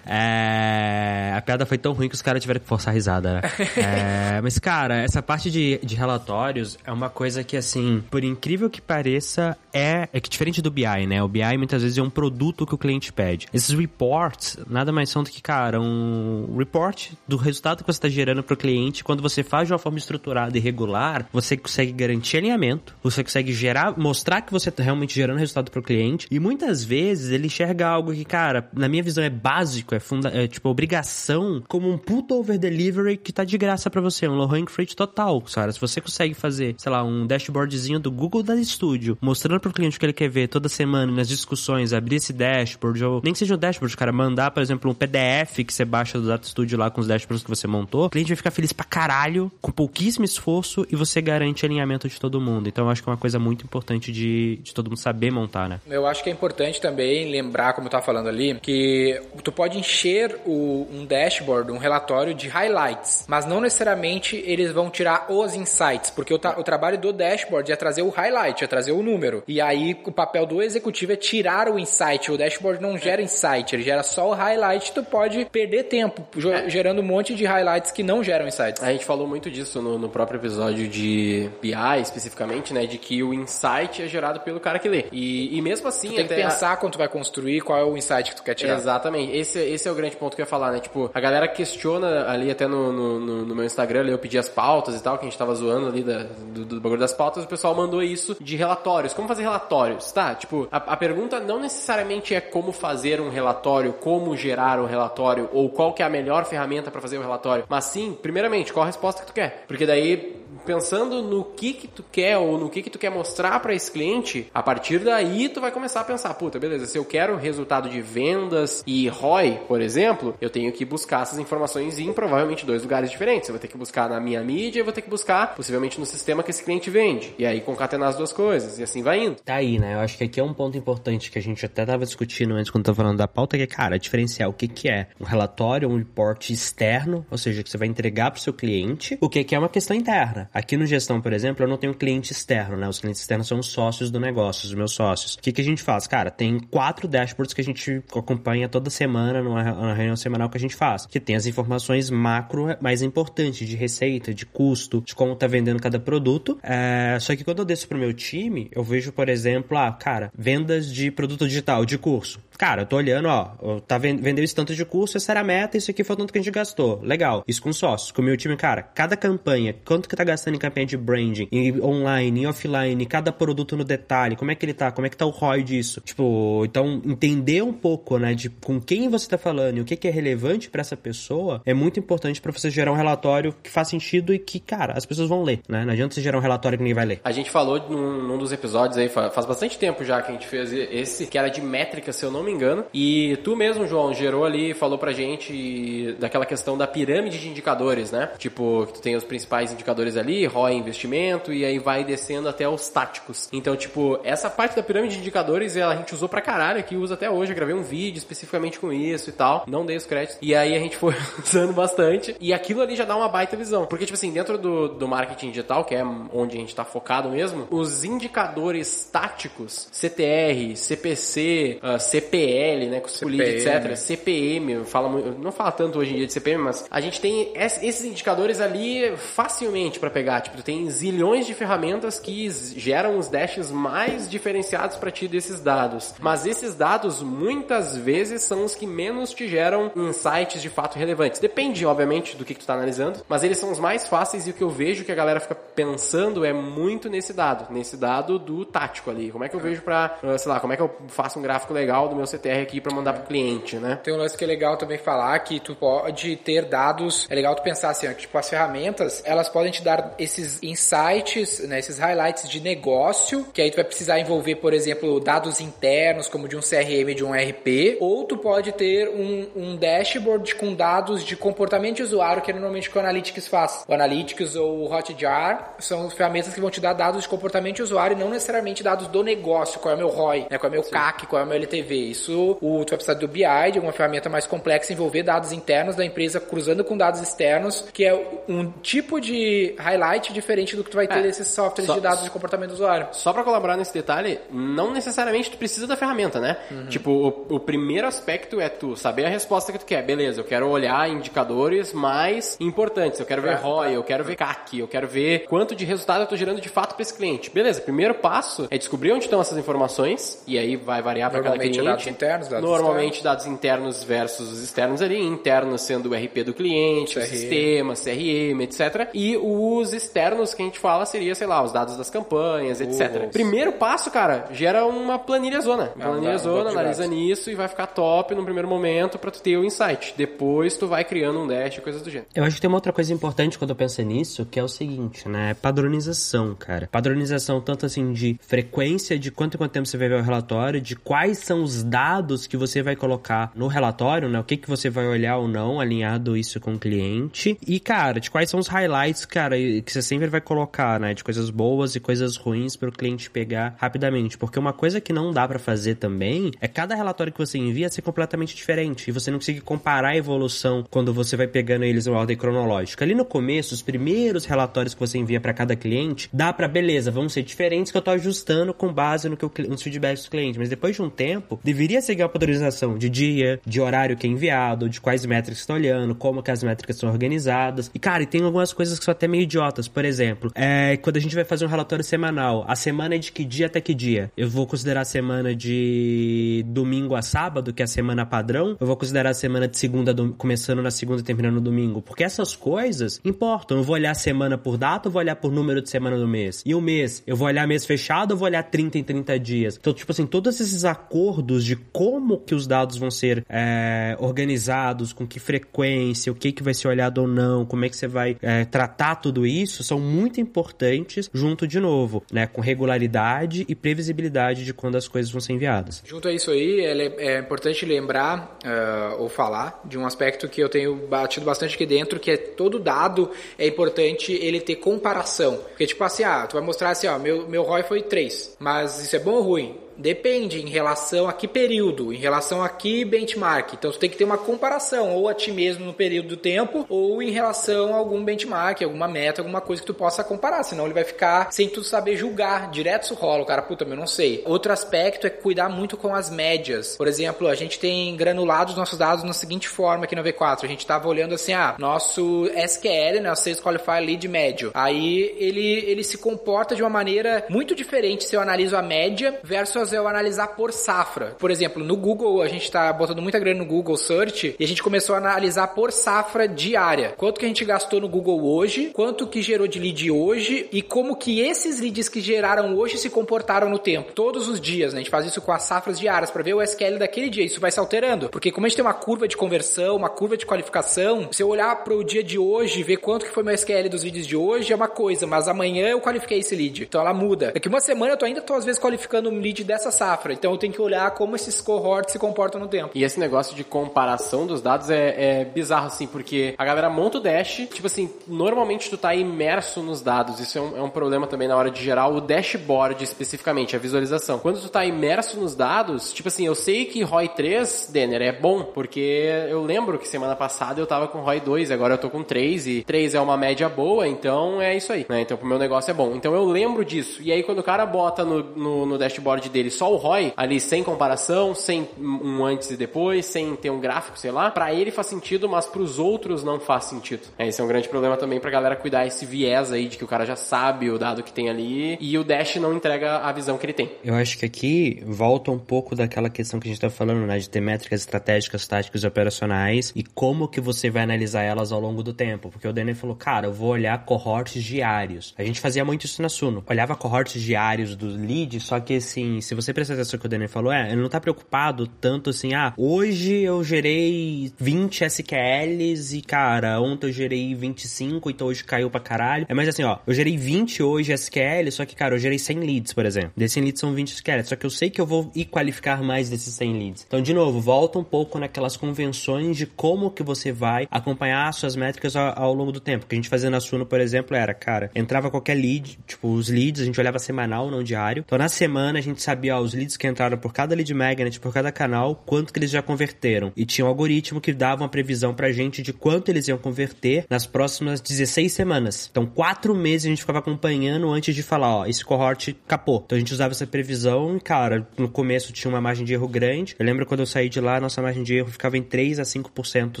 É, 0.06 1.32
a 1.36 1.40
piada 1.42 1.66
foi 1.66 1.78
tão 1.78 1.92
ruim 1.92 2.08
que 2.08 2.14
os 2.14 2.22
caras 2.22 2.40
tiveram 2.40 2.60
que 2.60 2.66
forçar 2.66 2.92
a 2.92 2.94
risada, 2.94 3.34
né? 3.34 3.40
É, 3.76 4.40
mas, 4.40 4.58
cara, 4.58 4.96
essa 5.02 5.22
parte 5.22 5.50
de, 5.50 5.78
de 5.82 5.94
relatórios 5.94 6.78
é 6.84 6.92
uma 6.92 7.10
coisa 7.10 7.42
que, 7.42 7.56
assim, 7.56 8.02
por 8.10 8.22
incrível 8.22 8.70
que 8.70 8.80
pareça, 8.80 9.56
é, 9.72 10.08
é 10.12 10.20
que 10.20 10.28
diferente 10.28 10.62
do 10.62 10.70
BI, 10.70 11.06
né? 11.06 11.22
O 11.22 11.28
BI 11.28 11.56
muitas 11.56 11.82
vezes 11.82 11.98
é 11.98 12.02
um 12.02 12.10
produto 12.10 12.66
que 12.66 12.74
o 12.74 12.78
cliente 12.78 13.12
pede. 13.12 13.46
Esses 13.52 13.76
reports 13.76 14.58
nada 14.68 14.92
mais 14.92 15.10
são 15.10 15.22
do 15.22 15.30
que, 15.30 15.42
cara, 15.42 15.80
um 15.80 16.56
report 16.56 17.12
do 17.26 17.36
resultado 17.36 17.82
que 17.82 17.92
você 17.92 17.98
está 17.98 18.08
gerando 18.08 18.42
para 18.42 18.54
o 18.54 18.56
cliente. 18.56 19.04
Quando 19.04 19.22
você 19.22 19.42
faz 19.42 19.66
de 19.66 19.72
uma 19.72 19.78
forma 19.78 19.98
estruturada 19.98 20.56
e 20.56 20.60
regular, 20.60 21.26
você 21.32 21.56
consegue 21.56 21.92
garantir 21.92 22.38
alinhamento, 22.38 22.94
você 23.02 23.22
consegue 23.22 23.52
gerar, 23.52 23.98
mostrar 23.98 24.42
que 24.42 24.52
você 24.52 24.67
está 24.68 24.82
realmente 24.82 25.14
gerando 25.14 25.38
resultado 25.38 25.70
para 25.70 25.80
o 25.80 25.82
cliente. 25.82 26.26
E 26.30 26.38
muitas 26.38 26.84
vezes 26.84 27.30
ele 27.30 27.46
enxerga 27.46 27.88
algo 27.88 28.12
que, 28.12 28.24
cara, 28.24 28.68
na 28.72 28.88
minha 28.88 29.02
visão 29.02 29.22
é 29.22 29.30
básico, 29.30 29.94
é, 29.94 30.00
funda 30.00 30.28
é 30.28 30.46
tipo 30.46 30.68
obrigação, 30.68 31.62
como 31.68 31.90
um 31.90 31.98
put 31.98 32.32
over 32.32 32.58
delivery 32.58 33.16
que 33.16 33.32
tá 33.32 33.44
de 33.44 33.56
graça 33.58 33.90
para 33.90 34.00
você, 34.00 34.28
um 34.28 34.34
low 34.34 34.52
hanging 34.52 34.66
fruit 34.66 34.94
total, 34.94 35.40
cara. 35.42 35.72
Se 35.72 35.80
você 35.80 36.00
consegue 36.00 36.34
fazer, 36.34 36.74
sei 36.78 36.90
lá, 36.90 37.02
um 37.02 37.26
dashboardzinho 37.26 37.98
do 37.98 38.10
Google 38.10 38.42
Data 38.42 38.62
Studio, 38.62 39.18
mostrando 39.20 39.60
para 39.60 39.70
o 39.70 39.72
cliente 39.72 39.96
o 39.96 40.00
que 40.00 40.06
ele 40.06 40.12
quer 40.12 40.28
ver 40.28 40.48
toda 40.48 40.68
semana 40.68 41.10
nas 41.10 41.28
discussões, 41.28 41.92
abrir 41.92 42.16
esse 42.16 42.32
dashboard, 42.32 43.04
ou 43.04 43.20
nem 43.24 43.32
que 43.32 43.38
seja 43.38 43.54
um 43.54 43.58
dashboard, 43.58 43.96
cara, 43.96 44.12
mandar, 44.12 44.50
por 44.50 44.62
exemplo, 44.62 44.90
um 44.90 44.94
PDF 44.94 45.64
que 45.64 45.72
você 45.72 45.84
baixa 45.84 46.20
do 46.20 46.26
Data 46.26 46.46
Studio 46.46 46.78
lá 46.78 46.90
com 46.90 47.00
os 47.00 47.06
dashboards 47.06 47.42
que 47.42 47.50
você 47.50 47.66
montou, 47.66 48.06
o 48.06 48.10
cliente 48.10 48.28
vai 48.28 48.36
ficar 48.36 48.50
feliz 48.50 48.72
pra 48.72 48.84
caralho, 48.84 49.50
com 49.60 49.70
pouquíssimo 49.70 50.24
esforço 50.24 50.86
e 50.90 50.96
você 50.96 51.20
garante 51.20 51.64
alinhamento 51.64 52.08
de 52.08 52.18
todo 52.18 52.40
mundo. 52.40 52.68
Então 52.68 52.84
eu 52.84 52.90
acho 52.90 53.02
que 53.02 53.08
é 53.08 53.12
uma 53.12 53.18
coisa 53.18 53.38
muito 53.38 53.64
importante 53.64 54.12
de, 54.12 54.57
de 54.58 54.74
todo 54.74 54.88
mundo 54.88 54.98
saber 54.98 55.30
montar, 55.30 55.68
né? 55.68 55.80
Eu 55.88 56.06
acho 56.06 56.22
que 56.22 56.30
é 56.30 56.32
importante 56.32 56.80
também 56.80 57.30
lembrar, 57.30 57.72
como 57.72 57.86
eu 57.86 57.90
tava 57.90 58.04
falando 58.04 58.28
ali, 58.28 58.58
que 58.60 59.20
tu 59.42 59.52
pode 59.52 59.78
encher 59.78 60.38
o, 60.44 60.86
um 60.92 61.04
dashboard, 61.04 61.70
um 61.72 61.78
relatório 61.78 62.34
de 62.34 62.48
highlights, 62.48 63.24
mas 63.28 63.46
não 63.46 63.60
necessariamente 63.60 64.36
eles 64.46 64.72
vão 64.72 64.90
tirar 64.90 65.26
os 65.30 65.54
insights, 65.54 66.10
porque 66.10 66.32
o, 66.32 66.36
o 66.36 66.62
trabalho 66.62 66.98
do 66.98 67.12
dashboard 67.12 67.70
é 67.70 67.76
trazer 67.76 68.02
o 68.02 68.10
highlight, 68.10 68.64
é 68.64 68.66
trazer 68.66 68.92
o 68.92 69.02
número. 69.02 69.42
E 69.46 69.60
aí 69.60 69.98
o 70.04 70.12
papel 70.12 70.46
do 70.46 70.62
executivo 70.62 71.12
é 71.12 71.16
tirar 71.16 71.68
o 71.68 71.78
insight. 71.78 72.30
O 72.30 72.36
dashboard 72.36 72.82
não 72.82 72.96
gera 72.96 73.22
insight, 73.22 73.74
ele 73.74 73.82
gera 73.82 74.02
só 74.02 74.30
o 74.30 74.34
highlight. 74.34 74.92
Tu 74.92 75.02
pode 75.02 75.44
perder 75.46 75.84
tempo 75.84 76.26
gerando 76.66 77.00
um 77.00 77.04
monte 77.04 77.34
de 77.34 77.44
highlights 77.44 77.90
que 77.90 78.02
não 78.02 78.22
geram 78.22 78.46
insights. 78.46 78.82
A 78.82 78.92
gente 78.92 79.04
falou 79.04 79.26
muito 79.26 79.50
disso 79.50 79.80
no, 79.80 79.98
no 79.98 80.08
próprio 80.08 80.38
episódio 80.38 80.88
de 80.88 81.50
BI, 81.60 82.00
especificamente, 82.00 82.72
né? 82.72 82.86
De 82.86 82.98
que 82.98 83.22
o 83.22 83.32
insight 83.32 84.02
é 84.02 84.06
gerado 84.06 84.40
pelo 84.48 84.60
cara 84.60 84.78
que 84.78 84.88
lê. 84.88 85.04
E, 85.12 85.56
e 85.56 85.60
mesmo 85.60 85.88
assim. 85.88 86.08
Tu 86.08 86.14
tem 86.14 86.26
que 86.26 86.34
pensar 86.34 86.72
a... 86.72 86.76
quando 86.76 86.92
tu 86.92 86.98
vai 86.98 87.08
construir 87.08 87.60
qual 87.60 87.78
é 87.78 87.84
o 87.84 87.96
insight 87.96 88.30
que 88.30 88.36
tu 88.36 88.42
quer 88.42 88.54
tirar. 88.54 88.76
Exatamente. 88.76 89.36
Esse, 89.36 89.58
esse 89.58 89.86
é 89.86 89.92
o 89.92 89.94
grande 89.94 90.16
ponto 90.16 90.34
que 90.34 90.40
eu 90.40 90.44
ia 90.44 90.48
falar, 90.48 90.72
né? 90.72 90.80
Tipo, 90.80 91.10
a 91.12 91.20
galera 91.20 91.46
questiona 91.46 92.28
ali 92.28 92.50
até 92.50 92.66
no, 92.66 92.92
no, 92.92 93.44
no, 93.44 93.54
meu 93.54 93.64
Instagram, 93.64 94.00
ali 94.00 94.10
eu 94.10 94.18
pedi 94.18 94.38
as 94.38 94.48
pautas 94.48 94.96
e 94.96 95.02
tal, 95.02 95.18
que 95.18 95.26
a 95.26 95.28
gente 95.28 95.38
tava 95.38 95.54
zoando 95.54 95.88
ali 95.88 96.02
da, 96.02 96.22
do, 96.22 96.64
do 96.64 96.80
bagulho 96.80 97.00
das 97.00 97.12
pautas, 97.12 97.44
o 97.44 97.46
pessoal 97.46 97.74
mandou 97.74 98.02
isso 98.02 98.36
de 98.40 98.56
relatórios. 98.56 99.12
Como 99.12 99.28
fazer 99.28 99.42
relatórios, 99.42 100.10
tá? 100.12 100.34
Tipo, 100.34 100.66
a, 100.72 100.76
a 100.78 100.96
pergunta 100.96 101.38
não 101.40 101.60
necessariamente 101.60 102.34
é 102.34 102.40
como 102.40 102.72
fazer 102.72 103.20
um 103.20 103.28
relatório, 103.28 103.92
como 103.92 104.36
gerar 104.36 104.80
um 104.80 104.86
relatório, 104.86 105.48
ou 105.52 105.68
qual 105.68 105.92
que 105.92 106.02
é 106.02 106.06
a 106.06 106.10
melhor 106.10 106.46
ferramenta 106.46 106.90
para 106.90 107.00
fazer 107.00 107.18
o 107.18 107.20
um 107.20 107.22
relatório, 107.22 107.64
mas 107.68 107.84
sim, 107.84 108.16
primeiramente, 108.20 108.72
qual 108.72 108.84
a 108.84 108.86
resposta 108.86 109.22
que 109.22 109.28
tu 109.28 109.34
quer. 109.34 109.64
Porque 109.66 109.84
daí 109.84 110.37
pensando 110.64 111.22
no 111.22 111.44
que 111.44 111.72
que 111.72 111.88
tu 111.88 112.04
quer 112.10 112.36
ou 112.38 112.58
no 112.58 112.68
que 112.68 112.82
que 112.82 112.90
tu 112.90 112.98
quer 112.98 113.10
mostrar 113.10 113.58
para 113.60 113.74
esse 113.74 113.90
cliente, 113.90 114.50
a 114.52 114.62
partir 114.62 114.98
daí 114.98 115.48
tu 115.48 115.60
vai 115.60 115.70
começar 115.70 116.00
a 116.00 116.04
pensar, 116.04 116.32
puta, 116.34 116.58
beleza, 116.58 116.86
se 116.86 116.98
eu 116.98 117.04
quero 117.04 117.36
resultado 117.36 117.88
de 117.88 118.00
vendas 118.00 118.82
e 118.86 119.08
ROI, 119.08 119.60
por 119.66 119.80
exemplo, 119.80 120.34
eu 120.40 120.50
tenho 120.50 120.72
que 120.72 120.84
buscar 120.84 121.22
essas 121.22 121.38
informações 121.38 121.98
em 121.98 122.12
provavelmente 122.12 122.66
dois 122.66 122.82
lugares 122.82 123.10
diferentes. 123.10 123.48
Eu 123.48 123.54
vou 123.54 123.60
ter 123.60 123.68
que 123.68 123.76
buscar 123.76 124.08
na 124.08 124.20
minha 124.20 124.42
mídia 124.42 124.80
e 124.80 124.82
vou 124.82 124.92
ter 124.92 125.02
que 125.02 125.10
buscar 125.10 125.54
possivelmente 125.54 125.98
no 125.98 126.06
sistema 126.06 126.42
que 126.42 126.50
esse 126.50 126.62
cliente 126.62 126.90
vende. 126.90 127.34
E 127.38 127.46
aí 127.46 127.60
concatenar 127.60 128.08
as 128.08 128.16
duas 128.16 128.32
coisas 128.32 128.78
e 128.78 128.82
assim 128.82 129.02
vai 129.02 129.24
indo. 129.24 129.36
Tá 129.36 129.56
aí, 129.56 129.78
né? 129.78 129.94
Eu 129.94 130.00
acho 130.00 130.16
que 130.16 130.24
aqui 130.24 130.40
é 130.40 130.44
um 130.44 130.54
ponto 130.54 130.76
importante 130.76 131.30
que 131.30 131.38
a 131.38 131.42
gente 131.42 131.64
até 131.64 131.84
tava 131.84 132.04
discutindo 132.04 132.54
antes 132.54 132.70
quando 132.70 132.84
tava 132.84 132.96
falando 132.96 133.18
da 133.18 133.28
pauta, 133.28 133.56
que 133.56 133.62
é, 133.62 133.66
cara, 133.66 133.98
diferenciar 133.98 134.48
o 134.48 134.52
que 134.52 134.68
que 134.68 134.88
é 134.88 135.08
um 135.20 135.24
relatório, 135.24 135.88
um 135.88 135.96
report 135.96 136.50
externo, 136.50 137.24
ou 137.30 137.38
seja, 137.38 137.62
que 137.62 137.70
você 137.70 137.78
vai 137.78 137.88
entregar 137.88 138.30
pro 138.30 138.40
seu 138.40 138.52
cliente, 138.52 139.16
o 139.20 139.28
que 139.28 139.44
que 139.44 139.54
é 139.54 139.58
uma 139.58 139.68
questão 139.68 139.96
interna. 139.96 140.47
Aqui 140.52 140.76
no 140.76 140.86
gestão, 140.86 141.20
por 141.20 141.32
exemplo, 141.32 141.64
eu 141.64 141.68
não 141.68 141.76
tenho 141.76 141.94
cliente 141.94 142.32
externo, 142.32 142.76
né? 142.76 142.88
Os 142.88 142.98
clientes 142.98 143.20
externos 143.20 143.46
são 143.46 143.58
os 143.58 143.66
sócios 143.66 144.10
do 144.10 144.18
negócio, 144.20 144.66
os 144.66 144.74
meus 144.74 144.92
sócios. 144.92 145.34
O 145.34 145.38
que, 145.40 145.52
que 145.52 145.60
a 145.60 145.64
gente 145.64 145.82
faz? 145.82 146.06
Cara, 146.06 146.30
tem 146.30 146.58
quatro 146.58 147.06
dashboards 147.06 147.54
que 147.54 147.60
a 147.60 147.64
gente 147.64 148.02
acompanha 148.14 148.68
toda 148.68 148.90
semana, 148.90 149.42
numa 149.42 149.94
reunião 149.94 150.16
semanal 150.16 150.48
que 150.48 150.56
a 150.56 150.60
gente 150.60 150.74
faz, 150.74 151.06
que 151.06 151.20
tem 151.20 151.36
as 151.36 151.46
informações 151.46 152.10
macro 152.10 152.76
mais 152.80 153.02
importantes 153.02 153.68
de 153.68 153.76
receita, 153.76 154.32
de 154.32 154.46
custo, 154.46 155.02
de 155.04 155.14
como 155.14 155.36
tá 155.36 155.46
vendendo 155.46 155.80
cada 155.80 155.98
produto. 155.98 156.58
É, 156.62 157.18
só 157.20 157.34
que 157.36 157.44
quando 157.44 157.60
eu 157.60 157.64
desço 157.64 157.88
pro 157.88 157.98
meu 157.98 158.12
time, 158.12 158.68
eu 158.72 158.82
vejo, 158.82 159.12
por 159.12 159.28
exemplo, 159.28 159.76
ah, 159.76 159.92
cara, 159.92 160.30
vendas 160.36 160.92
de 160.92 161.10
produto 161.10 161.46
digital, 161.46 161.84
de 161.84 161.98
curso. 161.98 162.40
Cara, 162.58 162.82
eu 162.82 162.86
tô 162.86 162.96
olhando, 162.96 163.28
ó, 163.28 163.78
tá 163.86 163.96
vendendo 163.98 164.40
esse 164.40 164.52
tanto 164.52 164.74
de 164.74 164.84
curso, 164.84 165.16
essa 165.16 165.30
era 165.30 165.40
a 165.40 165.44
meta, 165.44 165.76
isso 165.76 165.92
aqui 165.92 166.02
foi 166.02 166.14
o 166.14 166.16
tanto 166.16 166.32
que 166.32 166.40
a 166.40 166.42
gente 166.42 166.52
gastou. 166.52 167.00
Legal. 167.04 167.44
Isso 167.46 167.62
com 167.62 167.72
sócios, 167.72 168.10
com 168.10 168.20
o 168.20 168.24
meu 168.24 168.36
time, 168.36 168.56
cara, 168.56 168.82
cada 168.82 169.16
campanha, 169.16 169.76
quanto 169.84 170.08
que 170.08 170.16
tá 170.16 170.24
gastando 170.24 170.56
em 170.56 170.58
campanha 170.58 170.84
de 170.84 170.96
branding, 170.96 171.46
em 171.52 171.80
online, 171.80 172.40
em 172.40 172.46
offline, 172.48 173.06
cada 173.06 173.30
produto 173.30 173.76
no 173.76 173.84
detalhe, 173.84 174.34
como 174.34 174.50
é 174.50 174.56
que 174.56 174.66
ele 174.66 174.74
tá, 174.74 174.90
como 174.90 175.06
é 175.06 175.10
que 175.10 175.16
tá 175.16 175.24
o 175.24 175.30
ROI 175.30 175.62
disso. 175.62 176.00
Tipo, 176.00 176.64
então 176.64 177.00
entender 177.04 177.62
um 177.62 177.72
pouco, 177.72 178.18
né, 178.18 178.34
de 178.34 178.50
com 178.50 178.80
quem 178.80 179.08
você 179.08 179.28
tá 179.28 179.38
falando 179.38 179.78
e 179.78 179.80
o 179.80 179.84
que, 179.84 179.94
que 179.94 180.08
é 180.08 180.10
relevante 180.10 180.68
para 180.68 180.80
essa 180.80 180.96
pessoa 180.96 181.62
é 181.64 181.72
muito 181.72 182.00
importante 182.00 182.40
para 182.40 182.50
você 182.50 182.70
gerar 182.70 182.90
um 182.90 182.96
relatório 182.96 183.54
que 183.62 183.70
faz 183.70 183.86
sentido 183.86 184.34
e 184.34 184.38
que, 184.38 184.58
cara, 184.58 184.94
as 184.96 185.06
pessoas 185.06 185.28
vão 185.28 185.44
ler, 185.44 185.60
né? 185.68 185.84
Não 185.84 185.92
adianta 185.92 186.16
você 186.16 186.20
gerar 186.20 186.38
um 186.38 186.42
relatório 186.42 186.76
que 186.76 186.82
ninguém 186.82 186.94
vai 186.96 187.06
ler. 187.06 187.20
A 187.22 187.30
gente 187.30 187.52
falou 187.52 187.88
num, 187.88 188.26
num 188.26 188.36
dos 188.36 188.50
episódios 188.50 188.98
aí, 188.98 189.08
faz 189.08 189.46
bastante 189.46 189.78
tempo 189.78 190.04
já 190.04 190.20
que 190.22 190.32
a 190.32 190.34
gente 190.34 190.48
fez 190.48 190.72
esse, 190.72 191.26
que 191.26 191.38
era 191.38 191.48
de 191.48 191.60
métrica, 191.60 192.12
se 192.12 192.24
eu 192.24 192.32
não 192.32 192.42
me 192.42 192.47
engano. 192.50 192.84
E 192.92 193.38
tu 193.44 193.56
mesmo, 193.56 193.86
João, 193.86 194.12
gerou 194.14 194.44
ali, 194.44 194.74
falou 194.74 194.98
pra 194.98 195.12
gente 195.12 196.16
daquela 196.18 196.46
questão 196.46 196.76
da 196.76 196.86
pirâmide 196.86 197.38
de 197.38 197.48
indicadores, 197.48 198.10
né? 198.10 198.30
Tipo, 198.38 198.86
que 198.86 198.94
tu 198.94 199.02
tem 199.02 199.16
os 199.16 199.24
principais 199.24 199.72
indicadores 199.72 200.16
ali, 200.16 200.46
ROI, 200.46 200.74
investimento, 200.74 201.52
e 201.52 201.64
aí 201.64 201.78
vai 201.78 202.04
descendo 202.04 202.48
até 202.48 202.68
os 202.68 202.88
táticos. 202.88 203.48
Então, 203.52 203.76
tipo, 203.76 204.18
essa 204.24 204.48
parte 204.48 204.76
da 204.76 204.82
pirâmide 204.82 205.14
de 205.14 205.20
indicadores 205.20 205.76
a 205.76 205.94
gente 205.94 206.14
usou 206.14 206.28
pra 206.28 206.40
caralho 206.40 206.80
aqui, 206.80 206.96
usa 206.96 207.14
até 207.14 207.30
hoje. 207.30 207.52
Eu 207.52 207.56
gravei 207.56 207.74
um 207.74 207.82
vídeo 207.82 208.18
especificamente 208.18 208.78
com 208.78 208.92
isso 208.92 209.30
e 209.30 209.32
tal. 209.32 209.64
Não 209.66 209.84
dei 209.84 209.96
os 209.96 210.06
créditos. 210.06 210.38
E 210.40 210.54
aí 210.54 210.74
a 210.74 210.78
gente 210.78 210.96
foi 210.96 211.14
usando 211.44 211.72
bastante. 211.72 212.34
E 212.40 212.52
aquilo 212.52 212.80
ali 212.80 212.96
já 212.96 213.04
dá 213.04 213.16
uma 213.16 213.28
baita 213.28 213.56
visão. 213.56 213.86
Porque, 213.86 214.04
tipo 214.04 214.16
assim, 214.16 214.32
dentro 214.32 214.58
do, 214.58 214.88
do 214.88 215.08
marketing 215.08 215.50
digital, 215.50 215.84
que 215.84 215.94
é 215.94 216.04
onde 216.32 216.56
a 216.56 216.60
gente 216.60 216.74
tá 216.74 216.84
focado 216.84 217.28
mesmo, 217.30 217.66
os 217.70 218.04
indicadores 218.04 219.08
táticos, 219.12 219.88
CTR, 219.92 220.76
CPC, 220.76 221.80
uh, 221.82 221.98
CP 221.98 222.37
PL, 222.38 222.86
né, 222.86 223.00
com 223.00 223.08
CPM. 223.08 223.42
etc. 223.42 223.96
CPM, 223.96 224.84
fala, 224.84 225.08
não 225.38 225.50
fala 225.52 225.72
tanto 225.72 225.98
hoje 225.98 226.12
em 226.12 226.16
dia 226.18 226.26
de 226.26 226.32
CPM, 226.32 226.62
mas 226.64 226.86
a 226.90 227.00
gente 227.00 227.20
tem 227.20 227.52
es- 227.54 227.82
esses 227.82 228.04
indicadores 228.04 228.60
ali 228.60 229.16
facilmente 229.16 229.98
para 229.98 230.10
pegar. 230.10 230.40
Tipo, 230.40 230.56
tu 230.58 230.62
tem 230.62 230.88
zilhões 230.90 231.46
de 231.46 231.54
ferramentas 231.54 232.18
que 232.18 232.48
geram 232.76 233.18
os 233.18 233.28
dashes 233.28 233.70
mais 233.70 234.28
diferenciados 234.30 234.96
para 234.96 235.10
ti 235.10 235.26
desses 235.28 235.60
dados. 235.60 236.14
Mas 236.20 236.46
esses 236.46 236.74
dados 236.74 237.22
muitas 237.22 237.96
vezes 237.96 238.42
são 238.42 238.64
os 238.64 238.74
que 238.74 238.86
menos 238.86 239.32
te 239.32 239.48
geram 239.48 239.90
insights 239.96 240.62
de 240.62 240.68
fato 240.70 240.96
relevantes. 240.98 241.40
Depende, 241.40 241.84
obviamente, 241.86 242.36
do 242.36 242.44
que, 242.44 242.54
que 242.54 242.60
tu 242.60 242.66
tá 242.66 242.74
analisando, 242.74 243.20
mas 243.28 243.42
eles 243.44 243.58
são 243.58 243.70
os 243.70 243.78
mais 243.78 244.06
fáceis 244.06 244.46
e 244.46 244.50
o 244.50 244.54
que 244.54 244.62
eu 244.62 244.70
vejo 244.70 245.04
que 245.04 245.12
a 245.12 245.14
galera 245.14 245.40
fica 245.40 245.54
pensando 245.54 246.44
é 246.44 246.52
muito 246.52 247.08
nesse 247.08 247.32
dado, 247.32 247.72
nesse 247.72 247.96
dado 247.96 248.38
do 248.38 248.64
tático 248.64 249.10
ali. 249.10 249.30
Como 249.30 249.44
é 249.44 249.48
que 249.48 249.56
eu 249.56 249.60
vejo 249.60 249.82
pra, 249.82 250.18
eh, 250.22 250.38
sei 250.38 250.50
lá, 250.52 250.60
como 250.60 250.72
é 250.72 250.76
que 250.76 250.82
eu 250.82 250.90
faço 251.08 251.38
um 251.38 251.42
gráfico 251.42 251.72
legal 251.72 252.08
do 252.08 252.16
meu 252.16 252.26
CTR 252.28 252.62
aqui 252.62 252.80
para 252.80 252.94
mandar 252.94 253.12
pro 253.12 253.26
cliente, 253.26 253.76
né? 253.76 253.98
Tem 254.02 254.14
um 254.14 254.16
lance 254.16 254.36
que 254.36 254.44
é 254.44 254.46
legal 254.46 254.76
também 254.76 254.98
falar 254.98 255.38
que 255.40 255.60
tu 255.60 255.74
pode 255.74 256.36
ter 256.36 256.64
dados. 256.64 257.26
É 257.30 257.34
legal 257.34 257.54
tu 257.54 257.62
pensar 257.62 257.90
assim, 257.90 258.06
ó, 258.08 258.10
que, 258.10 258.22
tipo, 258.22 258.36
as 258.36 258.48
ferramentas, 258.48 259.22
elas 259.24 259.48
podem 259.48 259.72
te 259.72 259.82
dar 259.82 260.14
esses 260.18 260.62
insights, 260.62 261.60
né, 261.60 261.78
esses 261.78 261.98
highlights 261.98 262.48
de 262.48 262.60
negócio, 262.60 263.46
que 263.52 263.62
aí 263.62 263.70
tu 263.70 263.76
vai 263.76 263.84
precisar 263.84 264.18
envolver, 264.18 264.56
por 264.56 264.72
exemplo, 264.72 265.20
dados 265.20 265.60
internos, 265.60 266.28
como 266.28 266.48
de 266.48 266.56
um 266.56 266.60
CRM, 266.60 267.14
de 267.14 267.24
um 267.24 267.32
RP, 267.32 267.98
ou 268.00 268.24
tu 268.24 268.36
pode 268.36 268.72
ter 268.72 269.08
um, 269.08 269.48
um 269.56 269.76
dashboard 269.76 270.54
com 270.56 270.74
dados 270.74 271.24
de 271.24 271.36
comportamento 271.36 271.96
de 271.96 272.02
usuário, 272.02 272.42
que 272.42 272.50
é 272.50 272.54
normalmente 272.54 272.88
o 272.88 272.92
que 272.92 272.98
o 272.98 273.00
Analytics 273.00 273.48
faz. 273.48 273.84
O 273.88 273.94
Analytics 273.94 274.56
ou 274.56 274.80
o 274.80 274.92
Hotjar 274.92 275.74
são 275.78 276.08
ferramentas 276.10 276.54
que 276.54 276.60
vão 276.60 276.70
te 276.70 276.80
dar 276.80 276.92
dados 276.92 277.22
de 277.22 277.28
comportamento 277.28 277.76
de 277.76 277.82
usuário 277.82 278.16
e 278.16 278.20
não 278.20 278.30
necessariamente 278.30 278.82
dados 278.82 279.06
do 279.08 279.22
negócio, 279.22 279.80
qual 279.80 279.92
é 279.92 279.94
o 279.94 279.98
meu 279.98 280.08
ROI, 280.08 280.46
né, 280.50 280.58
qual 280.58 280.72
é 280.72 280.78
o 280.78 280.80
meu 280.80 280.82
CAC, 280.82 281.26
qual 281.26 281.42
é 281.42 281.44
o 281.44 281.48
meu 281.48 281.56
LTV. 281.56 282.07
Isso, 282.10 282.58
o, 282.60 282.84
tu 282.84 282.90
vai 282.90 282.96
precisar 282.98 283.14
do 283.14 283.28
BI, 283.28 283.40
de 283.72 283.78
alguma 283.78 283.92
ferramenta 283.92 284.28
mais 284.28 284.46
complexa, 284.46 284.92
envolver 284.92 285.22
dados 285.22 285.52
internos 285.52 285.96
da 285.96 286.04
empresa 286.04 286.40
cruzando 286.40 286.84
com 286.84 286.96
dados 286.96 287.20
externos, 287.20 287.84
que 287.92 288.04
é 288.04 288.14
um 288.48 288.70
tipo 288.82 289.20
de 289.20 289.74
highlight 289.78 290.32
diferente 290.32 290.76
do 290.76 290.84
que 290.84 290.90
tu 290.90 290.96
vai 290.96 291.06
ter 291.06 291.18
É, 291.18 291.22
desses 291.22 291.48
softwares 291.48 291.86
só- 291.86 291.94
de 291.94 292.00
dados 292.00 292.24
de 292.24 292.30
comportamento 292.30 292.70
do 292.70 292.74
usuário. 292.74 293.08
Só 293.12 293.32
pra 293.32 293.42
colaborar 293.42 293.76
nesse 293.76 293.92
detalhe, 293.92 294.38
não 294.50 294.92
necessariamente 294.92 295.50
tu 295.50 295.56
precisa 295.56 295.86
da 295.86 295.96
ferramenta, 295.96 296.40
né? 296.40 296.56
Tipo, 296.88 297.10
o, 297.10 297.56
o 297.56 297.60
primeiro 297.60 298.06
aspecto 298.06 298.60
é 298.60 298.68
tu 298.68 298.96
saber 298.96 299.24
a 299.26 299.28
resposta 299.28 299.72
que 299.72 299.78
tu 299.78 299.86
quer. 299.86 300.02
Beleza, 300.02 300.40
eu 300.40 300.44
quero 300.44 300.68
olhar 300.68 301.08
indicadores 301.10 301.92
mais 301.92 302.56
importantes. 302.60 303.20
Eu 303.20 303.26
quero 303.26 303.42
ver 303.42 303.52
É, 303.52 303.54
ROI, 303.54 303.96
eu 303.96 304.02
quero 304.04 304.24
ver 304.24 304.36
CAC, 304.36 304.78
eu 304.78 304.88
quero 304.88 305.06
ver 305.08 305.44
quanto 305.48 305.74
de 305.74 305.84
resultado 305.84 306.22
eu 306.22 306.26
tô 306.26 306.36
gerando 306.36 306.60
de 306.60 306.68
fato 306.68 306.94
pra 306.94 307.02
esse 307.02 307.14
cliente. 307.14 307.50
Beleza, 307.50 307.80
primeiro 307.80 308.14
passo 308.14 308.66
é 308.70 308.78
descobrir 308.78 309.12
onde 309.12 309.24
estão 309.24 309.40
essas 309.40 309.58
informações, 309.58 310.42
e 310.46 310.58
aí 310.58 310.76
vai 310.76 311.02
variar 311.02 311.30
pra 311.30 311.42
cada 311.42 311.56
é 311.56 311.58
cliente. 311.58 311.78
Dados 312.04 312.06
internos, 312.06 312.48
dados 312.48 312.68
Normalmente 312.70 313.22
dados 313.22 313.46
internos 313.46 314.04
versus 314.04 314.52
os 314.52 314.62
externos 314.62 315.02
ali, 315.02 315.20
internos 315.20 315.82
sendo 315.82 316.10
o 316.10 316.14
RP 316.14 316.44
do 316.44 316.54
cliente, 316.54 317.18
o 317.18 317.22
CRM. 317.22 317.28
sistema, 317.28 317.94
CRM, 317.94 318.60
etc. 318.62 319.10
E 319.14 319.36
os 319.36 319.92
externos 319.92 320.54
que 320.54 320.62
a 320.62 320.64
gente 320.64 320.78
fala 320.78 321.04
seria, 321.06 321.34
sei 321.34 321.46
lá, 321.46 321.62
os 321.62 321.72
dados 321.72 321.96
das 321.96 322.10
campanhas, 322.10 322.80
etc. 322.80 323.12
Googles. 323.12 323.32
Primeiro 323.32 323.72
passo, 323.72 324.10
cara, 324.10 324.46
gera 324.52 324.84
uma 324.86 325.18
planilha 325.18 325.60
zona. 325.60 325.92
É, 325.98 326.02
Planilha 326.02 326.34
um 326.34 326.38
zona, 326.38 326.70
de 326.70 326.76
analisa 326.76 327.06
nisso 327.06 327.50
e 327.50 327.54
vai 327.54 327.68
ficar 327.68 327.86
top 327.88 328.34
no 328.34 328.44
primeiro 328.44 328.68
momento 328.68 329.18
pra 329.18 329.30
tu 329.30 329.40
ter 329.42 329.56
o 329.56 329.64
insight. 329.64 330.14
Depois 330.16 330.76
tu 330.76 330.86
vai 330.86 331.04
criando 331.04 331.40
um 331.40 331.46
dash 331.46 331.78
e 331.78 331.80
coisas 331.80 332.02
do 332.02 332.10
gênero. 332.10 332.28
Eu 332.34 332.44
acho 332.44 332.56
que 332.56 332.60
tem 332.60 332.68
uma 332.68 332.76
outra 332.76 332.92
coisa 332.92 333.12
importante 333.12 333.58
quando 333.58 333.70
eu 333.70 333.76
penso 333.76 334.00
nisso, 334.02 334.46
que 334.46 334.58
é 334.58 334.62
o 334.62 334.68
seguinte, 334.68 335.28
né? 335.28 335.54
Padronização, 335.54 336.54
cara. 336.54 336.88
Padronização 336.90 337.60
tanto 337.60 337.86
assim 337.86 338.12
de 338.12 338.38
frequência, 338.40 339.18
de 339.18 339.30
quanto 339.30 339.54
em 339.54 339.58
quanto 339.58 339.72
tempo 339.72 339.86
você 339.86 339.96
vai 339.96 340.08
ver 340.08 340.20
o 340.20 340.22
relatório, 340.22 340.80
de 340.80 340.96
quais 340.96 341.38
são 341.38 341.62
os 341.62 341.82
dados 341.88 342.46
que 342.46 342.56
você 342.56 342.82
vai 342.82 342.94
colocar 342.96 343.50
no 343.54 343.66
relatório, 343.66 344.28
né? 344.28 344.38
O 344.38 344.44
que, 344.44 344.56
que 344.56 344.68
você 344.68 344.90
vai 344.90 345.06
olhar 345.06 345.36
ou 345.38 345.48
não, 345.48 345.80
alinhado 345.80 346.36
isso 346.36 346.60
com 346.60 346.74
o 346.74 346.78
cliente. 346.78 347.58
E, 347.66 347.80
cara, 347.80 348.20
de 348.20 348.30
quais 348.30 348.50
são 348.50 348.60
os 348.60 348.68
highlights, 348.68 349.24
cara, 349.24 349.56
que 349.56 349.90
você 349.92 350.02
sempre 350.02 350.26
vai 350.28 350.40
colocar, 350.40 351.00
né? 351.00 351.14
De 351.14 351.24
coisas 351.24 351.50
boas 351.50 351.94
e 351.94 352.00
coisas 352.00 352.36
ruins 352.36 352.76
para 352.76 352.88
o 352.88 352.92
cliente 352.92 353.30
pegar 353.30 353.74
rapidamente. 353.78 354.36
Porque 354.38 354.58
uma 354.58 354.72
coisa 354.72 355.00
que 355.00 355.12
não 355.12 355.32
dá 355.32 355.46
pra 355.46 355.58
fazer 355.58 355.96
também 355.96 356.50
é 356.60 356.68
cada 356.68 356.94
relatório 356.94 357.32
que 357.32 357.38
você 357.38 357.58
envia 357.58 357.88
ser 357.88 358.02
completamente 358.02 358.54
diferente. 358.54 359.08
E 359.08 359.12
você 359.12 359.30
não 359.30 359.38
consegue 359.38 359.60
comparar 359.60 360.10
a 360.10 360.16
evolução 360.16 360.84
quando 360.90 361.12
você 361.12 361.36
vai 361.36 361.46
pegando 361.46 361.84
eles 361.84 362.06
em 362.06 362.10
ordem 362.10 362.36
cronológica. 362.36 363.04
Ali 363.04 363.14
no 363.14 363.24
começo, 363.24 363.74
os 363.74 363.82
primeiros 363.82 364.44
relatórios 364.44 364.94
que 364.94 365.00
você 365.00 365.18
envia 365.18 365.40
pra 365.40 365.52
cada 365.54 365.74
cliente, 365.76 366.28
dá 366.32 366.52
pra 366.52 366.68
beleza, 366.68 367.10
vão 367.10 367.28
ser 367.28 367.42
diferentes 367.42 367.90
que 367.92 367.98
eu 367.98 368.02
tô 368.02 368.10
ajustando 368.10 368.74
com 368.74 368.92
base 368.92 369.28
no 369.28 369.36
que 369.36 369.48
cli- 369.48 369.68
nos 369.68 369.82
feedbacks 369.82 370.24
do 370.24 370.30
cliente. 370.30 370.58
Mas 370.58 370.68
depois 370.68 370.94
de 370.96 371.02
um 371.02 371.10
tempo, 371.10 371.58
deveria 371.78 372.00
seguir 372.02 372.22
a 372.22 372.28
padronização 372.28 372.98
de 372.98 373.08
dia, 373.08 373.60
de 373.64 373.80
horário 373.80 374.16
que 374.16 374.26
é 374.26 374.30
enviado, 374.30 374.88
de 374.88 375.00
quais 375.00 375.24
métricas 375.24 375.60
estão 375.60 375.76
olhando, 375.76 376.12
como 376.12 376.42
que 376.42 376.50
as 376.50 376.60
métricas 376.64 376.96
são 376.96 377.08
organizadas. 377.08 377.88
E 377.94 377.98
cara, 378.00 378.24
e 378.24 378.26
tem 378.26 378.42
algumas 378.42 378.72
coisas 378.72 378.98
que 378.98 379.04
são 379.04 379.12
até 379.12 379.28
meio 379.28 379.44
idiotas. 379.44 379.86
Por 379.86 380.04
exemplo, 380.04 380.50
é, 380.56 380.96
quando 380.96 381.18
a 381.18 381.20
gente 381.20 381.36
vai 381.36 381.44
fazer 381.44 381.64
um 381.64 381.68
relatório 381.68 382.04
semanal, 382.04 382.64
a 382.66 382.74
semana 382.74 383.14
é 383.14 383.18
de 383.18 383.30
que 383.30 383.44
dia 383.44 383.66
até 383.66 383.80
que 383.80 383.94
dia? 383.94 384.30
Eu 384.36 384.48
vou 384.48 384.66
considerar 384.66 385.02
a 385.02 385.04
semana 385.04 385.54
de 385.54 386.64
domingo 386.66 387.14
a 387.14 387.22
sábado, 387.22 387.72
que 387.72 387.80
é 387.80 387.84
a 387.84 387.88
semana 387.88 388.26
padrão? 388.26 388.76
Eu 388.80 388.86
vou 388.86 388.96
considerar 388.96 389.30
a 389.30 389.34
semana 389.34 389.68
de 389.68 389.78
segunda, 389.78 390.10
a 390.10 390.14
dom- 390.14 390.32
começando 390.32 390.82
na 390.82 390.90
segunda 390.90 391.20
e 391.20 391.24
terminando 391.24 391.54
no 391.54 391.60
domingo? 391.60 392.02
Porque 392.02 392.24
essas 392.24 392.56
coisas 392.56 393.20
importam. 393.24 393.78
Eu 393.78 393.84
vou 393.84 393.94
olhar 393.94 394.14
semana 394.14 394.58
por 394.58 394.76
data 394.76 395.08
ou 395.08 395.12
vou 395.12 395.20
olhar 395.22 395.36
por 395.36 395.52
número 395.52 395.80
de 395.80 395.88
semana 395.88 396.18
do 396.18 396.26
mês? 396.26 396.62
E 396.66 396.74
o 396.74 396.80
mês? 396.80 397.22
Eu 397.26 397.36
vou 397.36 397.46
olhar 397.46 397.66
mês 397.68 397.86
fechado 397.86 398.32
ou 398.32 398.36
vou 398.36 398.46
olhar 398.46 398.64
30 398.64 398.98
em 398.98 399.04
30 399.04 399.38
dias? 399.38 399.76
Então, 399.80 399.92
tipo 399.92 400.10
assim, 400.10 400.26
todos 400.26 400.58
esses 400.60 400.84
acordos 400.84 401.67
de 401.68 401.76
como 401.76 402.38
que 402.38 402.54
os 402.54 402.66
dados 402.66 402.96
vão 402.96 403.10
ser 403.10 403.44
é, 403.46 404.16
organizados, 404.18 405.12
com 405.12 405.26
que 405.26 405.38
frequência, 405.38 406.32
o 406.32 406.34
que 406.34 406.50
que 406.50 406.62
vai 406.62 406.72
ser 406.72 406.88
olhado 406.88 407.18
ou 407.18 407.28
não, 407.28 407.66
como 407.66 407.84
é 407.84 407.90
que 407.90 407.96
você 407.96 408.08
vai 408.08 408.38
é, 408.40 408.64
tratar 408.64 409.16
tudo 409.16 409.46
isso, 409.46 409.84
são 409.84 410.00
muito 410.00 410.40
importantes 410.40 411.28
junto 411.30 411.66
de 411.66 411.78
novo, 411.78 412.24
né? 412.32 412.46
Com 412.46 412.62
regularidade 412.62 413.66
e 413.68 413.74
previsibilidade 413.74 414.64
de 414.64 414.72
quando 414.72 414.96
as 414.96 415.06
coisas 415.06 415.30
vão 415.30 415.42
ser 415.42 415.52
enviadas. 415.52 416.02
Junto 416.06 416.26
a 416.26 416.32
isso 416.32 416.50
aí, 416.50 416.80
é, 416.80 417.34
é 417.34 417.38
importante 417.38 417.84
lembrar 417.84 418.58
ah, 418.64 419.16
ou 419.18 419.28
falar 419.28 419.82
de 419.84 419.98
um 419.98 420.06
aspecto 420.06 420.48
que 420.48 420.62
eu 420.62 420.70
tenho 420.70 420.96
batido 421.06 421.44
bastante 421.44 421.74
aqui 421.74 421.84
dentro, 421.84 422.18
que 422.18 422.30
é 422.30 422.36
todo 422.38 422.78
dado 422.78 423.30
é 423.58 423.66
importante 423.66 424.32
ele 424.32 424.58
ter 424.58 424.76
comparação. 424.76 425.58
Porque 425.68 425.86
tipo 425.86 426.02
assim, 426.02 426.24
ah, 426.24 426.46
tu 426.46 426.54
vai 426.54 426.62
mostrar 426.62 426.90
assim, 426.90 427.06
ó, 427.06 427.18
meu, 427.18 427.46
meu 427.46 427.62
ROI 427.62 427.82
foi 427.82 428.02
3, 428.02 428.56
mas 428.58 429.02
isso 429.02 429.14
é 429.14 429.18
bom 429.18 429.32
ou 429.32 429.42
ruim? 429.42 429.87
Depende 429.98 430.62
em 430.62 430.68
relação 430.68 431.28
a 431.28 431.32
que 431.32 431.48
período, 431.48 432.12
em 432.12 432.16
relação 432.16 432.62
a 432.62 432.68
que 432.68 433.04
benchmark. 433.04 433.74
Então 433.74 433.90
tu 433.90 433.98
tem 433.98 434.08
que 434.08 434.16
ter 434.16 434.24
uma 434.24 434.38
comparação, 434.38 435.14
ou 435.14 435.28
a 435.28 435.34
ti 435.34 435.50
mesmo 435.50 435.84
no 435.84 435.92
período 435.92 436.28
do 436.28 436.36
tempo, 436.36 436.86
ou 436.88 437.20
em 437.20 437.30
relação 437.30 437.94
a 437.94 437.98
algum 437.98 438.24
benchmark, 438.24 438.82
alguma 438.82 439.08
meta, 439.08 439.40
alguma 439.40 439.60
coisa 439.60 439.82
que 439.82 439.86
tu 439.86 439.94
possa 439.94 440.22
comparar. 440.22 440.62
Senão 440.62 440.84
ele 440.84 440.94
vai 440.94 441.04
ficar 441.04 441.52
sem 441.52 441.68
tu 441.68 441.82
saber 441.82 442.16
julgar. 442.16 442.70
Direto 442.70 443.04
isso 443.04 443.14
rola, 443.14 443.42
o 443.42 443.46
cara, 443.46 443.62
puta, 443.62 443.84
eu 443.84 443.96
não 443.96 444.06
sei. 444.06 444.42
Outro 444.46 444.72
aspecto 444.72 445.26
é 445.26 445.30
cuidar 445.30 445.68
muito 445.68 445.96
com 445.96 446.14
as 446.14 446.30
médias. 446.30 446.96
Por 446.96 447.08
exemplo, 447.08 447.48
a 447.48 447.54
gente 447.54 447.78
tem 447.78 448.14
granulado 448.16 448.70
os 448.70 448.76
nossos 448.76 448.98
dados 448.98 449.24
na 449.24 449.32
seguinte 449.32 449.68
forma 449.68 450.04
aqui 450.04 450.14
no 450.14 450.22
V4. 450.22 450.64
A 450.64 450.68
gente 450.68 450.86
tava 450.86 451.08
olhando 451.08 451.34
assim, 451.34 451.52
ah, 451.52 451.74
nosso 451.78 452.48
SQL, 452.54 453.20
né, 453.20 453.32
o 453.32 453.36
Sales 453.36 453.60
Qualifier 453.60 454.02
Lead 454.02 454.28
médio. 454.28 454.70
Aí 454.74 455.34
ele, 455.38 455.84
ele 455.86 456.04
se 456.04 456.18
comporta 456.18 456.76
de 456.76 456.82
uma 456.82 456.90
maneira 456.90 457.44
muito 457.48 457.74
diferente 457.74 458.24
se 458.24 458.36
eu 458.36 458.40
analiso 458.40 458.76
a 458.76 458.82
média 458.82 459.40
versus 459.42 459.87
eu 459.92 460.06
analisar 460.06 460.48
por 460.48 460.72
safra. 460.72 461.36
Por 461.38 461.50
exemplo, 461.50 461.82
no 461.82 461.96
Google, 461.96 462.42
a 462.42 462.48
gente 462.48 462.70
tá 462.70 462.92
botando 462.92 463.22
muita 463.22 463.38
grana 463.38 463.58
no 463.58 463.66
Google 463.66 463.96
Search 463.96 464.56
e 464.58 464.64
a 464.64 464.68
gente 464.68 464.82
começou 464.82 465.14
a 465.14 465.18
analisar 465.18 465.68
por 465.68 465.92
safra 465.92 466.46
diária. 466.46 467.14
Quanto 467.16 467.38
que 467.38 467.44
a 467.44 467.48
gente 467.48 467.64
gastou 467.64 468.00
no 468.00 468.08
Google 468.08 468.44
hoje, 468.44 468.90
quanto 468.92 469.26
que 469.26 469.42
gerou 469.42 469.66
de 469.66 469.78
lead 469.78 470.10
hoje 470.10 470.68
e 470.72 470.82
como 470.82 471.16
que 471.16 471.40
esses 471.40 471.80
leads 471.80 472.08
que 472.08 472.20
geraram 472.20 472.76
hoje 472.76 472.98
se 472.98 473.10
comportaram 473.10 473.68
no 473.68 473.78
tempo. 473.78 474.12
Todos 474.12 474.48
os 474.48 474.60
dias, 474.60 474.92
né? 474.92 475.00
A 475.00 475.02
gente 475.02 475.10
faz 475.10 475.26
isso 475.26 475.40
com 475.40 475.52
as 475.52 475.62
safras 475.62 475.98
diárias 475.98 476.30
para 476.30 476.42
ver 476.42 476.54
o 476.54 476.62
SQL 476.62 476.98
daquele 476.98 477.28
dia. 477.28 477.44
Isso 477.44 477.60
vai 477.60 477.70
se 477.70 477.78
alterando. 477.78 478.28
Porque 478.28 478.50
como 478.50 478.66
a 478.66 478.68
gente 478.68 478.76
tem 478.76 478.84
uma 478.84 478.94
curva 478.94 479.28
de 479.28 479.36
conversão, 479.36 479.96
uma 479.96 480.08
curva 480.08 480.36
de 480.36 480.46
qualificação, 480.46 481.28
se 481.32 481.42
eu 481.42 481.48
olhar 481.48 481.84
para 481.84 481.94
o 481.94 482.04
dia 482.04 482.22
de 482.22 482.38
hoje 482.38 482.82
ver 482.82 482.96
quanto 482.96 483.26
que 483.26 483.32
foi 483.32 483.42
meu 483.42 483.54
SQL 483.54 483.88
dos 483.88 484.02
vídeos 484.02 484.26
de 484.26 484.36
hoje 484.36 484.72
é 484.72 484.76
uma 484.76 484.88
coisa, 484.88 485.26
mas 485.26 485.48
amanhã 485.48 485.88
eu 485.88 486.00
qualifiquei 486.00 486.38
esse 486.38 486.54
lead. 486.56 486.82
Então 486.84 487.00
ela 487.00 487.14
muda. 487.14 487.52
Daqui 487.52 487.68
uma 487.68 487.80
semana 487.80 488.12
eu 488.12 488.16
tô 488.16 488.24
ainda 488.24 488.40
tô 488.40 488.54
às 488.54 488.64
vezes 488.64 488.80
qualificando 488.80 489.30
um 489.30 489.38
lead 489.38 489.62
dessa 489.62 489.77
safra. 489.78 490.32
Então 490.32 490.52
eu 490.52 490.58
tenho 490.58 490.72
que 490.72 490.80
olhar 490.80 491.10
como 491.12 491.36
esses 491.36 491.60
cohorts 491.60 492.12
se 492.12 492.18
comportam 492.18 492.60
no 492.60 492.68
tempo. 492.68 492.90
E 492.94 493.04
esse 493.04 493.18
negócio 493.18 493.54
de 493.54 493.64
comparação 493.64 494.46
dos 494.46 494.60
dados 494.60 494.90
é, 494.90 495.40
é 495.40 495.44
bizarro, 495.44 495.86
assim, 495.86 496.06
porque 496.06 496.54
a 496.58 496.64
galera 496.64 496.90
monta 496.90 497.18
o 497.18 497.20
dash, 497.20 497.68
tipo 497.72 497.86
assim, 497.86 498.10
normalmente 498.26 498.90
tu 498.90 498.96
tá 498.96 499.14
imerso 499.14 499.82
nos 499.82 500.00
dados. 500.00 500.40
Isso 500.40 500.58
é 500.58 500.60
um, 500.60 500.78
é 500.78 500.82
um 500.82 500.90
problema 500.90 501.26
também 501.26 501.48
na 501.48 501.56
hora 501.56 501.70
de 501.70 501.82
gerar 501.82 502.08
o 502.08 502.20
dashboard 502.20 503.02
especificamente, 503.02 503.76
a 503.76 503.78
visualização. 503.78 504.38
Quando 504.38 504.60
tu 504.60 504.68
tá 504.68 504.84
imerso 504.84 505.38
nos 505.38 505.54
dados, 505.54 506.12
tipo 506.12 506.28
assim, 506.28 506.46
eu 506.46 506.54
sei 506.54 506.84
que 506.84 507.02
ROI 507.02 507.28
3, 507.28 507.90
Denner, 507.92 508.22
é 508.22 508.32
bom, 508.32 508.62
porque 508.62 509.00
eu 509.48 509.62
lembro 509.62 509.98
que 509.98 510.08
semana 510.08 510.36
passada 510.36 510.80
eu 510.80 510.86
tava 510.86 511.08
com 511.08 511.20
ROI 511.20 511.40
2, 511.40 511.70
agora 511.70 511.94
eu 511.94 511.98
tô 511.98 512.10
com 512.10 512.22
3, 512.22 512.66
e 512.66 512.84
3 512.84 513.14
é 513.14 513.20
uma 513.20 513.36
média 513.36 513.68
boa, 513.68 514.06
então 514.06 514.60
é 514.60 514.76
isso 514.76 514.92
aí, 514.92 515.06
né? 515.08 515.20
Então 515.20 515.36
pro 515.36 515.46
meu 515.46 515.58
negócio 515.58 515.90
é 515.90 515.94
bom. 515.94 516.14
Então 516.14 516.34
eu 516.34 516.44
lembro 516.44 516.84
disso. 516.84 517.22
E 517.22 517.32
aí 517.32 517.42
quando 517.42 517.58
o 517.58 517.62
cara 517.62 517.84
bota 517.86 518.24
no, 518.24 518.42
no, 518.42 518.86
no 518.86 518.98
dashboard 518.98 519.48
dele 519.48 519.67
dele 519.68 519.70
só 519.70 519.92
o 519.92 519.96
ROI, 519.96 520.32
ali 520.36 520.58
sem 520.58 520.82
comparação, 520.82 521.54
sem 521.54 521.88
um 521.98 522.44
antes 522.44 522.70
e 522.70 522.76
depois, 522.76 523.26
sem 523.26 523.54
ter 523.54 523.70
um 523.70 523.78
gráfico, 523.78 524.18
sei 524.18 524.30
lá, 524.30 524.50
para 524.50 524.72
ele 524.72 524.90
faz 524.90 525.06
sentido, 525.06 525.48
mas 525.48 525.66
para 525.66 525.82
os 525.82 525.98
outros 525.98 526.42
não 526.42 526.58
faz 526.58 526.84
sentido. 526.84 527.22
É, 527.38 527.46
esse 527.46 527.60
é 527.60 527.64
um 527.64 527.68
grande 527.68 527.88
problema 527.88 528.16
também 528.16 528.40
pra 528.40 528.50
galera 528.50 528.74
cuidar 528.74 529.06
esse 529.06 529.26
viés 529.26 529.72
aí 529.72 529.88
de 529.88 529.96
que 529.96 530.04
o 530.04 530.08
cara 530.08 530.24
já 530.24 530.36
sabe 530.36 530.90
o 530.90 530.98
dado 530.98 531.22
que 531.22 531.32
tem 531.32 531.48
ali 531.48 531.96
e 532.00 532.16
o 532.18 532.24
Dash 532.24 532.56
não 532.56 532.74
entrega 532.74 533.18
a 533.18 533.32
visão 533.32 533.58
que 533.58 533.66
ele 533.66 533.72
tem. 533.72 533.90
Eu 534.02 534.14
acho 534.14 534.38
que 534.38 534.46
aqui 534.46 535.02
volta 535.06 535.50
um 535.50 535.58
pouco 535.58 535.94
daquela 535.94 536.30
questão 536.30 536.58
que 536.58 536.68
a 536.68 536.70
gente 536.70 536.80
tá 536.80 536.90
falando, 536.90 537.26
né, 537.26 537.38
de 537.38 537.48
ter 537.48 537.60
métricas 537.60 538.00
estratégicas, 538.00 538.66
táticas 538.66 539.02
e 539.02 539.06
operacionais 539.06 539.92
e 539.94 540.02
como 540.02 540.48
que 540.48 540.60
você 540.60 540.90
vai 540.90 541.02
analisar 541.02 541.42
elas 541.42 541.72
ao 541.72 541.80
longo 541.80 542.02
do 542.02 542.12
tempo. 542.12 542.50
Porque 542.50 542.66
o 542.66 542.72
Daniel 542.72 542.96
falou, 542.96 543.16
cara, 543.16 543.46
eu 543.46 543.52
vou 543.52 543.70
olhar 543.70 544.04
cohorts 544.04 544.62
diários. 544.62 545.34
A 545.36 545.44
gente 545.44 545.60
fazia 545.60 545.84
muito 545.84 546.04
isso 546.06 546.22
na 546.22 546.28
Suno. 546.28 546.64
Olhava 546.68 546.96
cohorts 546.96 547.40
diários 547.42 547.96
do 547.96 548.06
lead, 548.06 548.60
só 548.60 548.78
que 548.80 548.96
assim, 548.96 549.40
se 549.48 549.54
você 549.54 549.72
prestar 549.72 549.94
atenção 549.94 550.20
que 550.20 550.26
o 550.26 550.28
Daniel 550.28 550.50
falou, 550.50 550.70
é, 550.70 550.92
ele 550.92 551.00
não 551.00 551.08
tá 551.08 551.18
preocupado 551.18 551.86
tanto 551.86 552.28
assim, 552.28 552.52
ah, 552.52 552.74
hoje 552.76 553.32
eu 553.32 553.64
gerei 553.64 554.52
20 554.58 555.04
SQLs 555.04 556.18
e, 556.18 556.20
cara, 556.20 556.78
ontem 556.82 557.06
eu 557.06 557.12
gerei 557.12 557.54
25, 557.54 558.28
então 558.28 558.46
hoje 558.48 558.62
caiu 558.62 558.90
pra 558.90 559.00
caralho. 559.00 559.46
É 559.48 559.54
mais 559.54 559.66
assim, 559.66 559.84
ó, 559.84 560.00
eu 560.06 560.12
gerei 560.12 560.36
20 560.36 560.82
hoje 560.82 561.14
SQL, 561.14 561.72
só 561.72 561.86
que, 561.86 561.96
cara, 561.96 562.14
eu 562.14 562.18
gerei 562.18 562.38
100 562.38 562.58
leads, 562.58 562.92
por 562.92 563.06
exemplo. 563.06 563.32
Desses 563.34 563.54
100 563.54 563.62
leads 563.62 563.80
são 563.80 563.94
20 563.94 564.08
SQL, 564.08 564.44
só 564.44 564.54
que 564.54 564.66
eu 564.66 564.70
sei 564.70 564.90
que 564.90 565.00
eu 565.00 565.06
vou 565.06 565.32
ir 565.34 565.46
qualificar 565.46 566.02
mais 566.02 566.28
desses 566.28 566.52
100 566.54 566.78
leads. 566.78 567.04
Então, 567.08 567.22
de 567.22 567.32
novo, 567.32 567.58
volta 567.58 567.98
um 567.98 568.04
pouco 568.04 568.38
naquelas 568.38 568.76
convenções 568.76 569.56
de 569.56 569.64
como 569.64 570.10
que 570.10 570.22
você 570.22 570.52
vai 570.52 570.86
acompanhar 570.90 571.50
suas 571.54 571.74
métricas 571.74 572.14
ao, 572.14 572.38
ao 572.38 572.52
longo 572.52 572.70
do 572.70 572.80
tempo. 572.80 573.06
O 573.06 573.08
que 573.08 573.14
a 573.14 573.16
gente 573.16 573.30
fazia 573.30 573.48
na 573.48 573.60
Suno, 573.60 573.86
por 573.86 573.98
exemplo, 573.98 574.36
era, 574.36 574.52
cara, 574.52 574.90
entrava 574.94 575.30
qualquer 575.30 575.54
lead, 575.54 575.98
tipo, 576.06 576.28
os 576.28 576.50
leads, 576.50 576.82
a 576.82 576.84
gente 576.84 577.00
olhava 577.00 577.18
semanal, 577.18 577.70
não 577.70 577.82
diário. 577.82 578.24
Então, 578.26 578.36
na 578.36 578.50
semana, 578.50 578.98
a 578.98 579.02
gente 579.02 579.22
sabia, 579.22 579.37
ó, 579.50 579.60
os 579.60 579.74
leads 579.74 579.96
que 579.96 580.06
entraram 580.06 580.38
por 580.38 580.52
cada 580.52 580.74
lead 580.74 580.92
magnet, 580.92 581.38
por 581.40 581.52
cada 581.52 581.70
canal, 581.70 582.16
quanto 582.26 582.52
que 582.52 582.58
eles 582.58 582.70
já 582.70 582.82
converteram. 582.82 583.52
E 583.56 583.64
tinha 583.64 583.84
um 583.84 583.88
algoritmo 583.88 584.40
que 584.40 584.52
dava 584.52 584.82
uma 584.82 584.88
previsão 584.88 585.34
pra 585.34 585.52
gente 585.52 585.82
de 585.82 585.92
quanto 585.92 586.28
eles 586.30 586.48
iam 586.48 586.58
converter 586.58 587.24
nas 587.30 587.46
próximas 587.46 588.00
16 588.00 588.52
semanas. 588.52 589.08
Então, 589.10 589.26
quatro 589.26 589.74
meses 589.74 590.06
a 590.06 590.08
gente 590.08 590.20
ficava 590.20 590.40
acompanhando 590.40 591.10
antes 591.10 591.34
de 591.34 591.42
falar, 591.42 591.76
ó, 591.76 591.86
esse 591.86 592.04
cohort 592.04 592.54
capou. 592.66 593.02
Então, 593.04 593.16
a 593.16 593.18
gente 593.18 593.32
usava 593.32 593.52
essa 593.52 593.66
previsão 593.66 594.36
e, 594.36 594.40
cara, 594.40 594.88
no 594.96 595.08
começo 595.08 595.52
tinha 595.52 595.70
uma 595.70 595.80
margem 595.80 596.04
de 596.04 596.12
erro 596.12 596.28
grande. 596.28 596.74
Eu 596.78 596.84
lembro 596.84 597.06
quando 597.06 597.20
eu 597.20 597.26
saí 597.26 597.48
de 597.48 597.60
lá, 597.60 597.80
nossa 597.80 598.02
margem 598.02 598.22
de 598.22 598.34
erro 598.34 598.48
ficava 598.48 598.76
em 598.76 598.82
3 598.82 599.20
a 599.20 599.22
5% 599.22 600.00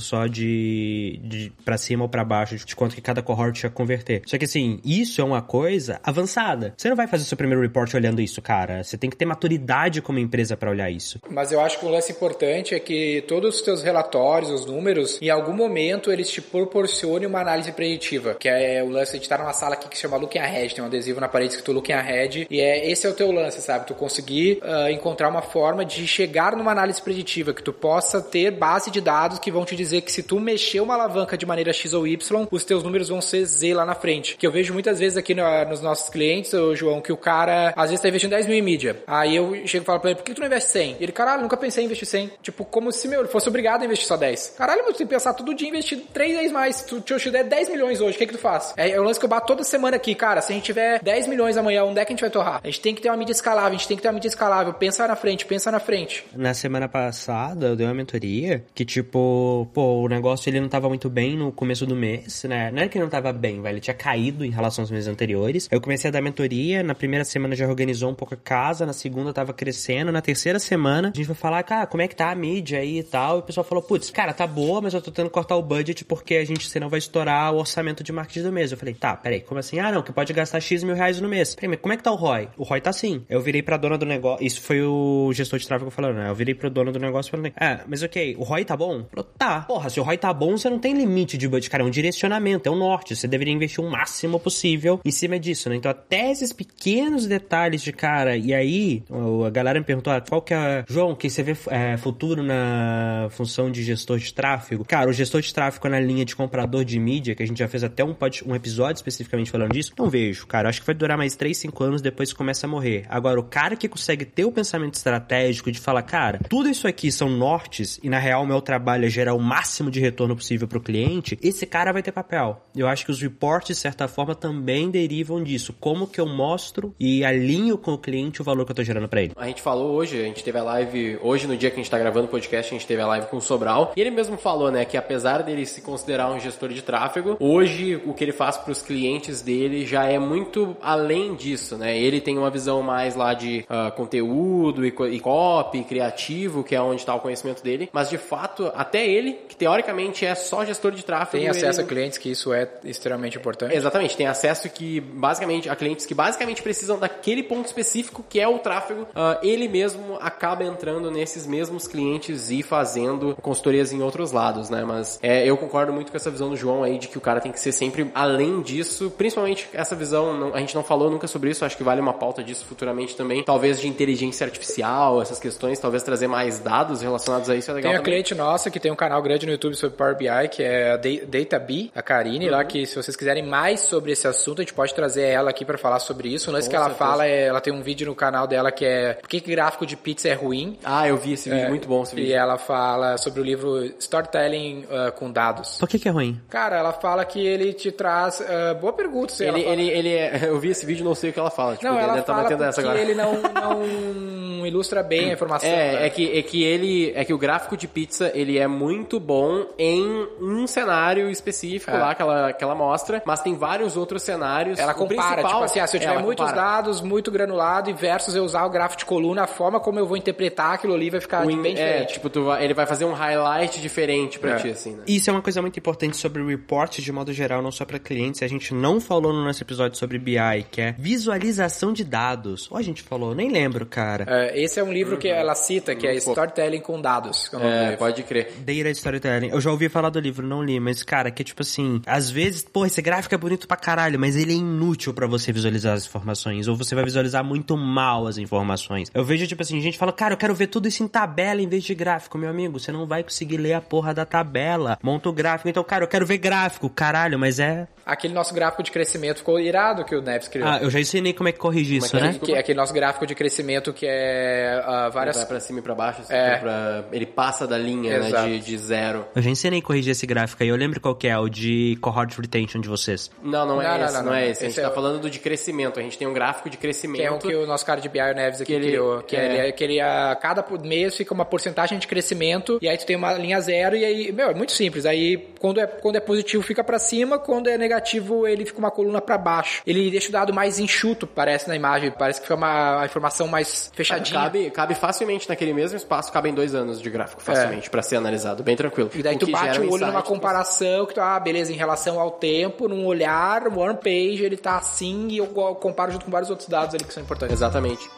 só 0.00 0.26
de, 0.26 1.20
de 1.22 1.52
para 1.64 1.76
cima 1.76 2.04
ou 2.04 2.08
para 2.08 2.24
baixo 2.24 2.56
de 2.56 2.74
quanto 2.74 2.94
que 2.94 3.00
cada 3.00 3.22
cohort 3.22 3.62
ia 3.62 3.70
converter. 3.70 4.22
Só 4.26 4.38
que 4.38 4.44
assim, 4.44 4.80
isso 4.84 5.20
é 5.20 5.24
uma 5.24 5.42
coisa 5.42 6.00
avançada. 6.02 6.74
Você 6.76 6.88
não 6.88 6.96
vai 6.96 7.06
fazer 7.06 7.24
seu 7.24 7.36
primeiro 7.36 7.62
report 7.62 7.92
olhando 7.94 8.20
isso, 8.20 8.40
cara. 8.40 8.82
Você 8.82 8.96
tem 8.96 9.10
que 9.10 9.16
ter 9.16 9.24
maturidade 9.28 10.02
como 10.02 10.18
empresa 10.18 10.56
para 10.56 10.70
olhar 10.70 10.90
isso. 10.90 11.20
Mas 11.30 11.52
eu 11.52 11.60
acho 11.60 11.78
que 11.78 11.86
um 11.86 11.90
lance 11.90 12.10
importante 12.12 12.74
é 12.74 12.80
que 12.80 13.24
todos 13.28 13.56
os 13.56 13.62
teus 13.62 13.82
relatórios, 13.82 14.50
os 14.50 14.66
números, 14.66 15.18
em 15.22 15.30
algum 15.30 15.52
momento 15.52 16.10
eles 16.10 16.30
te 16.30 16.40
proporcionem 16.40 17.28
uma 17.28 17.40
análise 17.40 17.70
preditiva, 17.72 18.34
que 18.34 18.48
é 18.48 18.82
o 18.82 18.90
lance 18.90 19.16
de 19.18 19.24
estar 19.24 19.38
numa 19.38 19.52
sala 19.52 19.74
aqui 19.74 19.88
que 19.88 19.96
se 19.96 20.02
chama 20.02 20.16
Looking 20.16 20.38
Ahead, 20.38 20.74
tem 20.74 20.82
um 20.82 20.86
adesivo 20.86 21.20
na 21.20 21.28
parede 21.28 21.52
escrito 21.52 21.72
Looking 21.72 21.92
Ahead, 21.92 22.46
e 22.50 22.60
é 22.60 22.90
esse 22.90 23.06
é 23.06 23.10
o 23.10 23.14
teu 23.14 23.30
lance, 23.30 23.60
sabe? 23.60 23.86
Tu 23.86 23.94
conseguir 23.94 24.60
uh, 24.62 24.90
encontrar 24.90 25.28
uma 25.28 25.42
forma 25.42 25.84
de 25.84 26.06
chegar 26.06 26.56
numa 26.56 26.72
análise 26.72 27.00
preditiva, 27.00 27.52
que 27.52 27.62
tu 27.62 27.72
possa 27.72 28.20
ter 28.20 28.50
base 28.50 28.90
de 28.90 29.00
dados 29.00 29.38
que 29.38 29.50
vão 29.50 29.64
te 29.64 29.76
dizer 29.76 30.00
que 30.00 30.10
se 30.10 30.22
tu 30.22 30.40
mexer 30.40 30.80
uma 30.80 30.94
alavanca 30.94 31.36
de 31.36 31.46
maneira 31.46 31.72
X 31.72 31.92
ou 31.92 32.06
Y, 32.06 32.46
os 32.50 32.64
teus 32.64 32.82
números 32.82 33.08
vão 33.08 33.20
ser 33.20 33.44
Z 33.44 33.74
lá 33.74 33.84
na 33.84 33.94
frente. 33.94 34.36
Que 34.36 34.46
eu 34.46 34.52
vejo 34.52 34.72
muitas 34.72 34.98
vezes 34.98 35.16
aqui 35.18 35.34
no, 35.34 35.42
nos 35.66 35.80
nossos 35.80 36.08
clientes, 36.08 36.52
ô, 36.54 36.74
João, 36.74 37.00
que 37.00 37.12
o 37.12 37.16
cara 37.16 37.72
às 37.76 37.90
vezes 37.90 38.02
tá 38.02 38.08
investindo 38.08 38.30
10 38.30 38.46
mil 38.46 38.56
em 38.56 38.62
mídia. 38.62 38.96
Aí 39.18 39.36
eu 39.36 39.66
chego 39.66 39.82
e 39.82 39.86
falo 39.86 40.00
pra 40.00 40.10
ele, 40.10 40.18
por 40.18 40.24
que 40.24 40.34
tu 40.34 40.40
não 40.40 40.46
investe 40.46 40.70
100? 40.70 40.96
E 41.00 41.02
ele, 41.02 41.12
caralho, 41.12 41.42
nunca 41.42 41.56
pensei 41.56 41.82
em 41.82 41.86
investir 41.86 42.06
100. 42.06 42.32
Tipo, 42.42 42.64
como 42.64 42.92
se 42.92 43.08
meu, 43.08 43.20
ele 43.20 43.28
fosse 43.28 43.48
obrigado 43.48 43.82
a 43.82 43.84
investir 43.84 44.06
só 44.06 44.16
10. 44.16 44.54
Caralho, 44.56 44.82
mas 44.84 44.94
tu 44.94 44.98
tem 44.98 45.06
que 45.06 45.14
pensar 45.14 45.34
todo 45.34 45.54
dia 45.54 45.68
investir 45.68 46.00
3 46.12 46.36
vezes 46.36 46.52
mais. 46.52 46.82
Tu 46.82 47.00
te 47.00 47.30
der 47.30 47.44
10 47.44 47.68
milhões 47.70 48.00
hoje, 48.00 48.16
o 48.16 48.18
que 48.18 48.26
que 48.26 48.32
tu 48.32 48.38
faz? 48.38 48.74
É, 48.76 48.90
é 48.90 49.00
o 49.00 49.02
lance 49.02 49.18
que 49.18 49.24
eu 49.24 49.28
bato 49.28 49.46
toda 49.46 49.64
semana 49.64 49.96
aqui, 49.96 50.14
cara. 50.14 50.40
Se 50.40 50.52
a 50.52 50.54
gente 50.54 50.64
tiver 50.64 51.00
10 51.02 51.26
milhões 51.26 51.56
amanhã, 51.56 51.84
onde 51.84 52.00
é 52.00 52.04
que 52.04 52.12
a 52.12 52.14
gente 52.14 52.20
vai 52.20 52.30
torrar? 52.30 52.60
A 52.62 52.66
gente 52.66 52.80
tem 52.80 52.94
que 52.94 53.02
ter 53.02 53.08
uma 53.08 53.16
mídia 53.16 53.32
escalável, 53.32 53.70
a 53.70 53.72
gente 53.72 53.88
tem 53.88 53.96
que 53.96 54.02
ter 54.02 54.08
uma 54.08 54.14
mídia 54.14 54.28
escalável. 54.28 54.72
Pensa 54.74 55.06
na 55.06 55.16
frente, 55.16 55.44
pensa 55.46 55.70
na 55.70 55.80
frente. 55.80 56.24
Na 56.34 56.54
semana 56.54 56.88
passada, 56.88 57.66
eu 57.66 57.76
dei 57.76 57.86
uma 57.86 57.94
mentoria 57.94 58.64
que, 58.74 58.84
tipo, 58.84 59.68
pô, 59.72 60.02
o 60.02 60.08
negócio 60.08 60.48
ele 60.48 60.60
não 60.60 60.68
tava 60.68 60.88
muito 60.88 61.08
bem 61.10 61.36
no 61.36 61.50
começo 61.52 61.86
do 61.86 61.96
mês, 61.96 62.44
né? 62.44 62.70
Não 62.70 62.82
é 62.82 62.88
que 62.88 62.96
ele 62.96 63.04
não 63.04 63.10
tava 63.10 63.32
bem, 63.32 63.60
velho. 63.60 63.74
Ele 63.74 63.80
tinha 63.80 63.94
caído 63.94 64.44
em 64.44 64.50
relação 64.50 64.82
aos 64.82 64.90
meses 64.90 65.08
anteriores. 65.08 65.68
Eu 65.70 65.80
comecei 65.80 66.08
a 66.08 66.12
dar 66.12 66.20
mentoria. 66.20 66.82
Na 66.82 66.94
primeira 66.94 67.24
semana 67.24 67.54
já 67.54 67.66
organizou 67.66 68.10
um 68.10 68.14
pouco 68.14 68.34
a 68.34 68.36
casa. 68.36 68.86
Na 68.86 68.92
segunda 68.92 69.07
tava 69.32 69.52
crescendo. 69.52 70.12
Na 70.12 70.20
terceira 70.20 70.58
semana, 70.58 71.12
a 71.14 71.16
gente 71.16 71.26
vai 71.26 71.36
falar, 71.36 71.62
cara, 71.62 71.86
como 71.86 72.02
é 72.02 72.08
que 72.08 72.16
tá 72.16 72.30
a 72.30 72.34
mídia 72.34 72.80
aí 72.80 72.98
e 72.98 73.02
tal. 73.02 73.36
E 73.36 73.40
o 73.40 73.42
pessoal 73.42 73.64
falou, 73.64 73.82
putz, 73.82 74.10
cara, 74.10 74.32
tá 74.32 74.46
boa, 74.46 74.80
mas 74.80 74.94
eu 74.94 75.00
tô 75.00 75.10
tentando 75.10 75.30
cortar 75.30 75.56
o 75.56 75.62
budget 75.62 76.04
porque 76.04 76.36
a 76.36 76.44
gente 76.44 76.68
senão 76.68 76.88
vai 76.88 76.98
estourar 76.98 77.52
o 77.52 77.58
orçamento 77.58 78.02
de 78.02 78.12
marketing 78.12 78.42
do 78.42 78.52
mês. 78.52 78.72
Eu 78.72 78.78
falei, 78.78 78.94
tá, 78.94 79.16
peraí, 79.16 79.40
como 79.40 79.58
assim? 79.60 79.78
Ah, 79.78 79.92
não, 79.92 80.02
que 80.02 80.12
pode 80.12 80.32
gastar 80.32 80.60
X 80.60 80.82
mil 80.82 80.94
reais 80.94 81.20
no 81.20 81.28
mês. 81.28 81.54
Peraí, 81.54 81.68
mas 81.68 81.80
como 81.80 81.92
é 81.92 81.96
que 81.96 82.02
tá 82.02 82.12
o 82.12 82.16
ROI? 82.16 82.48
O 82.56 82.64
ROI 82.64 82.80
tá 82.80 82.90
assim. 82.90 83.24
Eu 83.28 83.40
virei 83.40 83.62
pra 83.62 83.76
dona 83.76 83.98
do 83.98 84.06
negócio. 84.06 84.44
Isso 84.44 84.60
foi 84.60 84.82
o 84.82 85.30
gestor 85.32 85.58
de 85.58 85.66
tráfego 85.66 85.90
falando, 85.90 86.16
né? 86.16 86.28
Eu 86.28 86.34
virei 86.34 86.54
pro 86.54 86.70
dono 86.70 86.92
do 86.92 86.98
negócio 86.98 87.30
falando, 87.30 87.52
ah, 87.56 87.80
mas 87.86 88.02
ok, 88.02 88.36
o 88.38 88.44
ROI 88.44 88.64
tá 88.64 88.76
bom? 88.76 89.04
Falou, 89.10 89.30
tá. 89.36 89.60
Porra, 89.62 89.90
se 89.90 90.00
o 90.00 90.02
ROI 90.02 90.18
tá 90.18 90.32
bom, 90.32 90.56
você 90.56 90.68
não 90.68 90.78
tem 90.78 90.94
limite 90.94 91.36
de 91.36 91.48
budget, 91.48 91.70
cara. 91.70 91.82
É 91.82 91.86
um 91.86 91.90
direcionamento, 91.90 92.68
é 92.68 92.72
um 92.72 92.76
norte. 92.76 93.14
Você 93.14 93.26
deveria 93.26 93.54
investir 93.54 93.82
o 93.82 93.90
máximo 93.90 94.38
possível 94.38 95.00
em 95.04 95.10
cima 95.10 95.38
disso, 95.38 95.68
né? 95.68 95.76
Então, 95.76 95.90
até 95.90 96.30
esses 96.30 96.52
pequenos 96.52 97.26
detalhes 97.26 97.82
de 97.82 97.92
cara. 97.92 98.36
E 98.36 98.54
aí, 98.54 98.97
a 99.46 99.50
galera 99.50 99.78
me 99.78 99.84
perguntou, 99.84 100.12
ah, 100.12 100.20
qual 100.20 100.42
que 100.42 100.54
é. 100.54 100.84
João, 100.88 101.14
que 101.14 101.28
você 101.28 101.42
vê 101.42 101.56
é, 101.70 101.96
futuro 101.96 102.42
na 102.42 103.28
função 103.30 103.70
de 103.70 103.82
gestor 103.82 104.18
de 104.18 104.32
tráfego? 104.32 104.84
Cara, 104.84 105.08
o 105.10 105.12
gestor 105.12 105.40
de 105.40 105.52
tráfego 105.52 105.88
na 105.88 106.00
linha 106.00 106.24
de 106.24 106.34
comprador 106.34 106.84
de 106.84 106.98
mídia, 106.98 107.34
que 107.34 107.42
a 107.42 107.46
gente 107.46 107.58
já 107.58 107.68
fez 107.68 107.84
até 107.84 108.04
um, 108.04 108.14
um 108.46 108.54
episódio 108.54 108.96
especificamente 108.96 109.50
falando 109.50 109.72
disso, 109.72 109.92
não 109.98 110.08
vejo, 110.08 110.46
cara. 110.46 110.68
Acho 110.68 110.80
que 110.80 110.86
vai 110.86 110.94
durar 110.94 111.16
mais 111.16 111.36
3, 111.36 111.56
5 111.56 111.84
anos 111.84 112.02
depois 112.02 112.32
começa 112.32 112.66
a 112.66 112.70
morrer. 112.70 113.04
Agora, 113.08 113.38
o 113.38 113.44
cara 113.44 113.76
que 113.76 113.88
consegue 113.88 114.24
ter 114.24 114.44
o 114.44 114.52
pensamento 114.52 114.94
estratégico 114.94 115.70
de 115.70 115.80
falar, 115.80 116.02
cara, 116.02 116.40
tudo 116.48 116.68
isso 116.68 116.86
aqui 116.86 117.10
são 117.10 117.28
nortes 117.28 117.98
e 118.02 118.08
na 118.08 118.18
real 118.18 118.46
meu 118.46 118.60
trabalho 118.60 119.06
é 119.06 119.10
gerar 119.10 119.34
o 119.34 119.40
máximo 119.40 119.90
de 119.90 120.00
retorno 120.00 120.36
possível 120.36 120.68
pro 120.68 120.80
cliente, 120.80 121.38
esse 121.42 121.66
cara 121.66 121.92
vai 121.92 122.02
ter 122.02 122.12
papel. 122.12 122.64
Eu 122.76 122.88
acho 122.88 123.04
que 123.04 123.10
os 123.10 123.20
reports, 123.20 123.68
de 123.68 123.74
certa 123.74 124.08
forma, 124.08 124.34
também 124.34 124.90
derivam 124.90 125.42
disso. 125.42 125.72
Como 125.72 126.06
que 126.06 126.20
eu 126.20 126.26
mostro 126.26 126.94
e 126.98 127.24
alinho 127.24 127.76
com 127.76 127.92
o 127.92 127.98
cliente 127.98 128.40
o 128.40 128.44
valor 128.44 128.64
que 128.64 128.72
eu 128.72 128.76
tô 128.76 128.82
gerando 128.88 129.08
para 129.08 129.22
ele. 129.22 129.32
A 129.36 129.46
gente 129.46 129.62
falou 129.62 129.94
hoje, 129.94 130.20
a 130.20 130.24
gente 130.24 130.42
teve 130.42 130.58
a 130.58 130.62
live, 130.62 131.18
hoje 131.22 131.46
no 131.46 131.56
dia 131.56 131.70
que 131.70 131.76
a 131.76 131.78
gente 131.78 131.90
tá 131.90 131.98
gravando 131.98 132.26
o 132.26 132.28
podcast, 132.28 132.74
a 132.74 132.76
gente 132.76 132.86
teve 132.86 133.00
a 133.00 133.06
live 133.06 133.26
com 133.26 133.36
o 133.36 133.40
Sobral, 133.40 133.92
e 133.96 134.00
ele 134.00 134.10
mesmo 134.10 134.36
falou, 134.36 134.70
né, 134.70 134.84
que 134.84 134.96
apesar 134.96 135.42
dele 135.42 135.64
se 135.66 135.80
considerar 135.80 136.30
um 136.30 136.40
gestor 136.40 136.70
de 136.70 136.82
tráfego, 136.82 137.36
hoje 137.38 138.00
o 138.04 138.14
que 138.14 138.24
ele 138.24 138.32
faz 138.32 138.56
pros 138.56 138.82
clientes 138.82 139.42
dele 139.42 139.86
já 139.86 140.04
é 140.04 140.18
muito 140.18 140.76
além 140.82 141.34
disso, 141.34 141.76
né? 141.76 141.96
Ele 141.96 142.20
tem 142.20 142.38
uma 142.38 142.50
visão 142.50 142.82
mais 142.82 143.14
lá 143.14 143.34
de 143.34 143.64
uh, 143.68 143.92
conteúdo 143.92 144.84
e, 144.84 144.88
e 144.88 145.20
copy, 145.20 145.84
criativo, 145.84 146.64
que 146.64 146.74
é 146.74 146.80
onde 146.80 147.04
tá 147.04 147.14
o 147.14 147.20
conhecimento 147.20 147.62
dele, 147.62 147.88
mas 147.92 148.08
de 148.08 148.18
fato, 148.18 148.70
até 148.74 149.06
ele, 149.06 149.34
que 149.48 149.56
teoricamente 149.56 150.24
é 150.24 150.34
só 150.34 150.64
gestor 150.64 150.92
de 150.92 151.04
tráfego. 151.04 151.42
Tem 151.42 151.48
acesso 151.48 151.80
ele... 151.80 151.86
a 151.86 151.88
clientes 151.88 152.18
que 152.18 152.30
isso 152.30 152.52
é 152.52 152.68
extremamente 152.84 153.36
importante. 153.36 153.74
Exatamente, 153.74 154.16
tem 154.16 154.26
acesso 154.26 154.68
que 154.70 155.00
basicamente 155.00 155.68
a 155.68 155.76
clientes 155.76 156.06
que 156.06 156.14
basicamente 156.14 156.62
precisam 156.62 156.98
daquele 156.98 157.42
ponto 157.42 157.66
específico 157.66 158.24
que 158.28 158.40
é 158.40 158.48
o 158.48 158.58
tráfego. 158.58 158.77
Uh, 159.02 159.38
ele 159.42 159.68
mesmo 159.68 160.18
acaba 160.20 160.64
entrando 160.64 161.10
nesses 161.10 161.46
mesmos 161.46 161.86
clientes 161.86 162.50
e 162.50 162.62
fazendo 162.62 163.36
consultorias 163.40 163.92
em 163.92 164.02
outros 164.02 164.32
lados, 164.32 164.70
né? 164.70 164.84
Mas 164.84 165.18
é, 165.22 165.46
eu 165.46 165.56
concordo 165.56 165.92
muito 165.92 166.10
com 166.10 166.16
essa 166.16 166.30
visão 166.30 166.48
do 166.48 166.56
João 166.56 166.82
aí 166.82 166.98
de 166.98 167.08
que 167.08 167.18
o 167.18 167.20
cara 167.20 167.40
tem 167.40 167.52
que 167.52 167.60
ser 167.60 167.72
sempre 167.72 168.10
além 168.14 168.60
disso, 168.62 169.10
principalmente 169.16 169.68
essa 169.72 169.94
visão, 169.94 170.36
não, 170.36 170.54
a 170.54 170.60
gente 170.60 170.74
não 170.74 170.82
falou 170.82 171.10
nunca 171.10 171.26
sobre 171.26 171.50
isso, 171.50 171.64
acho 171.64 171.76
que 171.76 171.82
vale 171.82 172.00
uma 172.00 172.12
pauta 172.12 172.42
disso 172.42 172.64
futuramente 172.64 173.16
também, 173.16 173.42
talvez 173.42 173.80
de 173.80 173.88
inteligência 173.88 174.44
artificial, 174.44 175.20
essas 175.20 175.38
questões, 175.38 175.78
talvez 175.78 176.02
trazer 176.02 176.26
mais 176.26 176.58
dados 176.58 177.02
relacionados 177.02 177.48
a 177.50 177.56
isso 177.56 177.70
é 177.70 177.74
legal. 177.74 177.90
Tem 177.90 177.96
a 177.96 178.00
também. 178.00 178.12
cliente 178.12 178.34
nossa 178.34 178.70
que 178.70 178.80
tem 178.80 178.90
um 178.90 178.96
canal 178.96 179.22
grande 179.22 179.46
no 179.46 179.52
YouTube 179.52 179.74
sobre 179.74 179.96
Power 179.96 180.16
BI, 180.16 180.48
que 180.50 180.62
é 180.62 180.92
a 180.92 180.96
DataB, 180.96 181.90
a 181.94 182.02
Karine, 182.02 182.46
uhum. 182.46 182.52
lá 182.52 182.64
que 182.64 182.86
se 182.86 182.96
vocês 182.96 183.16
quiserem 183.16 183.42
mais 183.42 183.80
sobre 183.80 184.12
esse 184.12 184.26
assunto, 184.26 184.60
a 184.60 184.62
gente 184.62 184.74
pode 184.74 184.94
trazer 184.94 185.22
ela 185.22 185.50
aqui 185.50 185.64
para 185.64 185.78
falar 185.78 185.98
sobre 185.98 186.28
isso. 186.28 186.50
O 186.50 186.52
lance 186.52 186.68
que 186.68 186.76
ela 186.76 186.86
certeza. 186.86 187.10
fala 187.10 187.26
é, 187.26 187.46
ela 187.46 187.60
tem 187.60 187.72
um 187.72 187.82
vídeo 187.82 188.06
no 188.06 188.14
canal 188.14 188.46
dela 188.46 188.57
que 188.72 188.84
é 188.84 189.14
Por 189.14 189.28
que, 189.28 189.40
gráfico 189.40 189.86
de 189.86 189.96
pizza 189.96 190.28
é 190.28 190.34
ruim? 190.34 190.78
Ah, 190.84 191.08
eu 191.08 191.16
vi 191.16 191.32
esse 191.32 191.48
vídeo, 191.48 191.66
é, 191.66 191.68
muito 191.68 191.88
bom 191.88 192.02
esse 192.02 192.14
vídeo. 192.14 192.30
E 192.30 192.32
ela 192.32 192.58
fala 192.58 193.16
sobre 193.16 193.40
o 193.40 193.44
livro 193.44 193.84
Storytelling 193.98 194.84
uh, 194.84 195.12
com 195.12 195.30
dados. 195.30 195.78
Por 195.78 195.88
que, 195.88 195.98
que 195.98 196.08
é 196.08 196.10
ruim? 196.10 196.40
Cara, 196.48 196.76
ela 196.76 196.92
fala 196.92 197.24
que 197.24 197.44
ele 197.44 197.72
te 197.72 197.90
traz. 197.90 198.40
Uh, 198.40 198.74
boa 198.80 198.92
pergunta, 198.92 199.32
se 199.32 199.44
ele, 199.44 199.62
ela 199.62 199.72
ele, 199.72 199.88
ele 199.88 200.12
é, 200.14 200.40
Eu 200.48 200.58
vi 200.58 200.70
esse 200.70 200.84
vídeo 200.84 201.04
não 201.04 201.14
sei 201.14 201.30
o 201.30 201.32
que 201.32 201.38
ela 201.38 201.50
fala. 201.50 201.76
Tipo, 201.76 201.84
não, 201.86 201.98
ela 201.98 202.14
ele 202.14 202.22
fala 202.22 202.56
tá 202.56 202.66
essa 202.66 202.80
agora. 202.80 203.00
ele 203.00 203.14
não, 203.14 203.34
não 203.52 204.47
ilustra 204.68 205.02
bem 205.02 205.30
a 205.30 205.32
informação. 205.32 205.68
É, 205.68 205.92
né? 205.92 206.06
é 206.06 206.10
que, 206.10 206.38
é 206.38 206.42
que 206.42 206.62
ele. 206.62 207.12
É 207.14 207.24
que 207.24 207.32
o 207.32 207.38
gráfico 207.38 207.76
de 207.76 207.88
pizza 207.88 208.30
ele 208.34 208.58
é 208.58 208.66
muito 208.66 209.18
bom 209.18 209.66
em 209.78 210.26
um 210.40 210.66
cenário 210.66 211.28
específico 211.30 211.90
É. 211.90 211.98
lá 211.98 212.14
que 212.14 212.22
ela, 212.22 212.52
que 212.52 212.62
ela 212.62 212.74
mostra, 212.74 213.22
mas 213.26 213.40
tem 213.40 213.54
vários 213.56 213.96
outros 213.96 214.22
cenários. 214.22 214.78
Ela 214.78 214.92
O 214.92 214.94
compara, 214.96 215.28
principal- 215.36 215.52
tipo 215.52 215.64
assim, 215.64 215.80
ah, 215.80 215.86
se 215.86 215.96
eu 215.96 216.00
tiver 216.00 216.12
ela 216.12 216.22
muitos 216.22 216.44
compara. 216.46 216.62
dados, 216.76 217.00
muito 217.00 217.30
granulado 217.30 217.90
e 217.90 217.92
versus 217.92 218.34
eu 218.34 218.44
usar 218.44 218.64
o 218.64 218.70
gráfico 218.70 218.98
de 219.00 219.04
coluna, 219.06 219.42
a 219.42 219.46
forma 219.46 219.80
como 219.80 219.98
eu 219.98 220.06
vou 220.06 220.16
interpretar 220.16 220.74
aquilo 220.74 220.94
ali 220.94 221.10
vai 221.10 221.20
ficar 221.20 221.42
O 221.44 221.46
bem 221.46 221.56
in- 221.56 221.60
é, 221.68 221.72
diferente. 221.74 222.12
tipo, 222.14 222.28
tu 222.30 222.44
vai- 222.44 222.64
ele 222.64 222.74
vai 222.74 222.86
fazer 222.86 223.04
um 223.04 223.12
highlight 223.12 223.80
diferente 223.80 224.38
pra 224.38 224.52
É. 224.52 224.56
ti, 224.56 224.68
assim, 224.70 224.94
né? 224.94 225.02
Isso 225.06 225.30
é 225.30 225.32
uma 225.32 225.42
coisa 225.42 225.60
muito 225.60 225.78
importante 225.78 226.16
sobre 226.16 226.44
report 226.44 226.98
de 226.98 227.12
modo 227.12 227.32
geral, 227.32 227.62
não 227.62 227.70
só 227.72 227.84
para 227.84 227.98
clientes. 227.98 228.42
A 228.42 228.46
gente 228.48 228.74
não 228.74 229.00
falou 229.00 229.32
no 229.32 229.44
nosso 229.44 229.62
episódio 229.62 229.98
sobre 229.98 230.18
BI, 230.18 230.64
que 230.70 230.80
é 230.80 230.94
visualização 230.98 231.92
de 231.92 232.04
dados. 232.04 232.70
Ou 232.70 232.76
a 232.76 232.82
gente 232.82 233.02
falou, 233.02 233.34
nem 233.34 233.50
lembro, 233.50 233.86
cara. 233.86 234.24
É, 234.28 234.57
esse 234.62 234.78
é 234.80 234.84
um 234.84 234.92
livro 234.92 235.16
que 235.16 235.28
ela 235.28 235.54
cita, 235.54 235.94
que 235.94 236.06
é 236.06 236.14
Storytelling 236.14 236.80
com 236.80 237.00
Dados. 237.00 237.48
que 237.48 237.56
é 237.56 237.92
É, 237.92 237.96
pode 237.96 238.22
crer. 238.22 238.52
Data 238.58 238.90
Storytelling. 238.90 239.50
Eu 239.50 239.60
já 239.60 239.70
ouvi 239.70 239.88
falar 239.88 240.10
do 240.10 240.20
livro, 240.20 240.46
não 240.46 240.62
li, 240.62 240.78
mas, 240.80 241.02
cara, 241.02 241.30
que 241.30 241.44
tipo 241.44 241.62
assim, 241.62 242.00
às 242.06 242.30
vezes, 242.30 242.62
pô, 242.62 242.86
esse 242.86 243.00
gráfico 243.00 243.34
é 243.34 243.38
bonito 243.38 243.66
pra 243.66 243.76
caralho, 243.76 244.18
mas 244.18 244.36
ele 244.36 244.52
é 244.52 244.56
inútil 244.56 245.14
pra 245.14 245.26
você 245.26 245.52
visualizar 245.52 245.94
as 245.94 246.06
informações, 246.06 246.68
ou 246.68 246.76
você 246.76 246.94
vai 246.94 247.04
visualizar 247.04 247.44
muito 247.44 247.76
mal 247.76 248.26
as 248.26 248.38
informações. 248.38 249.10
Eu 249.14 249.24
vejo, 249.24 249.46
tipo 249.46 249.62
assim, 249.62 249.80
gente 249.80 249.98
fala, 249.98 250.12
cara, 250.12 250.34
eu 250.34 250.38
quero 250.38 250.54
ver 250.54 250.68
tudo 250.68 250.88
isso 250.88 251.02
em 251.02 251.08
tabela 251.08 251.60
em 251.60 251.68
vez 251.68 251.84
de 251.84 251.94
gráfico, 251.94 252.38
meu 252.38 252.50
amigo, 252.50 252.78
você 252.78 252.92
não 252.92 253.06
vai 253.06 253.22
conseguir 253.22 253.56
ler 253.56 253.74
a 253.74 253.80
porra 253.80 254.14
da 254.14 254.24
tabela. 254.24 254.98
Monta 255.02 255.28
o 255.28 255.32
gráfico, 255.32 255.68
então, 255.68 255.82
cara, 255.84 256.04
eu 256.04 256.08
quero 256.08 256.26
ver 256.26 256.38
gráfico, 256.38 256.88
caralho, 256.88 257.38
mas 257.38 257.58
é. 257.58 257.86
Aquele 258.04 258.32
nosso 258.32 258.54
gráfico 258.54 258.82
de 258.82 258.90
crescimento 258.90 259.38
ficou 259.38 259.60
irado 259.60 260.04
que 260.04 260.16
o 260.16 260.22
Neves 260.22 260.48
criou. 260.48 260.66
Ah, 260.66 260.78
eu 260.80 260.88
já 260.90 260.98
ensinei 260.98 261.34
como 261.34 261.48
é 261.48 261.52
que 261.52 261.58
corrige 261.58 261.96
isso, 261.96 262.10
que 262.10 262.16
é 262.16 262.20
né? 262.20 262.30
isso? 262.30 262.40
que 262.40 262.52
é 262.54 262.58
aquele 262.58 262.78
nosso 262.78 262.92
gráfico 262.94 263.26
de 263.26 263.34
crescimento 263.34 263.92
que 263.92 264.06
é 264.06 264.47
ah, 264.84 265.02
Ele 265.04 265.10
várias 265.14 265.36
vai 265.36 265.46
pra 265.46 265.60
cima 265.60 265.78
e 265.78 265.82
pra 265.82 265.94
baixo, 265.94 266.20
assim, 266.22 266.34
É. 266.34 266.56
pra- 266.56 267.04
ele 267.12 267.26
passa 267.26 267.66
da 267.66 267.76
linha, 267.78 268.16
Exato. 268.16 268.46
né, 268.48 268.58
de, 268.58 268.60
de 268.60 268.78
zero. 268.78 269.26
Eu 269.34 269.42
já 269.42 269.50
ensinei 269.50 269.78
a 269.80 269.82
corrigir 269.82 270.12
esse 270.12 270.26
gráfico 270.26 270.62
aí. 270.62 270.68
Eu 270.68 270.76
lembro 270.76 271.00
qual 271.00 271.14
que 271.14 271.28
é, 271.28 271.36
o 271.38 271.48
de 271.48 271.96
cohort 272.00 272.36
retention 272.38 272.80
de 272.80 272.88
vocês. 272.88 273.30
Não, 273.42 273.66
não 273.66 273.80
é 273.82 273.88
Não, 273.88 273.98
não, 273.98 274.04
esse, 274.04 274.14
não, 274.14 274.22
não, 274.22 274.30
não. 274.30 274.36
é 274.38 274.48
esse. 274.50 274.64
A 274.64 274.68
gente 274.68 274.72
Esse 274.72 274.80
tá 274.80 274.88
é 274.88 274.90
o- 274.90 274.94
falando 274.94 275.20
do 275.20 275.30
de 275.30 275.38
crescimento. 275.38 275.98
A 275.98 276.02
gente 276.02 276.16
tem 276.18 276.26
um 276.26 276.32
gráfico 276.32 276.68
de 276.70 276.76
crescimento. 276.76 277.20
Que 277.20 277.26
é 277.26 277.30
o 277.30 277.38
que 277.38 277.54
o 277.54 277.66
nosso 277.66 277.84
cara 277.86 278.00
de 278.00 278.08
BI, 278.08 278.20
o 278.20 278.34
Neves, 278.34 278.60
aqui 278.60 278.72
Que 278.72 278.72
ele- 278.78 278.86
criou. 278.88 279.22
Que 279.22 279.36
é. 279.36 279.44
ele, 279.44 279.56
é- 279.68 279.72
que 279.72 279.84
ele, 279.84 280.00
a 280.00 280.36
cada 280.40 280.64
mês 280.82 281.16
fica 281.16 281.32
uma 281.34 281.44
porcentagem 281.44 281.98
de 281.98 282.06
crescimento, 282.06 282.78
e 282.82 282.88
aí 282.88 282.96
tu 282.96 283.06
tem 283.06 283.16
uma 283.16 283.32
linha 283.32 283.60
zero, 283.60 283.96
e 283.96 284.04
aí, 284.04 284.32
meu, 284.32 284.50
é 284.50 284.54
muito 284.54 284.72
simples. 284.72 285.06
Aí, 285.06 285.48
quando 285.60 285.80
é, 285.80 285.86
quando 285.86 286.16
é 286.16 286.20
positivo, 286.20 286.62
fica 286.62 286.82
pra 286.84 286.98
cima, 286.98 287.38
quando 287.38 287.68
é 287.68 287.76
negativo, 287.78 288.46
ele 288.46 288.64
fica 288.64 288.78
uma 288.78 288.90
coluna 288.90 289.20
pra 289.20 289.36
baixo. 289.38 289.82
Ele 289.86 290.10
deixa 290.10 290.28
o 290.28 290.32
dado 290.32 290.52
mais 290.52 290.78
enxuto, 290.78 291.26
parece 291.26 291.68
na 291.68 291.76
imagem, 291.76 292.10
parece 292.10 292.40
que 292.40 292.46
fica 292.46 292.54
uma, 292.56 293.04
informação 293.04 293.46
mais 293.48 293.90
fechadinha. 293.94 294.37
Cabe, 294.44 294.70
cabe 294.70 294.94
facilmente 294.94 295.48
naquele 295.48 295.72
mesmo 295.72 295.96
espaço, 295.96 296.32
cabem 296.32 296.54
dois 296.54 296.74
anos 296.74 297.00
de 297.00 297.10
gráfico, 297.10 297.42
facilmente, 297.42 297.88
pra 297.90 298.02
ser 298.02 298.16
analisado, 298.16 298.62
bem 298.62 298.76
tranquilo. 298.76 299.10
É. 299.14 299.18
E 299.18 299.22
daí 299.22 299.36
O 299.36 299.38
tu 299.38 299.50
bate 299.50 299.80
o 299.80 299.90
olho 299.90 300.06
numa 300.06 300.08
insight, 300.10 300.28
comparação 300.28 301.06
que 301.06 301.14
tu, 301.14 301.20
ah, 301.20 301.38
beleza, 301.38 301.72
em 301.72 301.76
relação 301.76 302.18
ao 302.18 302.32
tempo, 302.32 302.88
num 302.88 303.06
olhar, 303.06 303.66
one 303.68 303.96
page, 303.96 304.42
ele 304.42 304.56
tá 304.56 304.76
assim, 304.76 305.28
e 305.28 305.38
eu 305.38 305.46
comparo 305.46 306.12
junto 306.12 306.24
com 306.24 306.30
vários 306.30 306.50
outros 306.50 306.68
dados 306.68 306.94
ali 306.94 307.04
que 307.04 307.12
são 307.12 307.22
importantes. 307.22 307.54
Exatamente. 307.54 308.08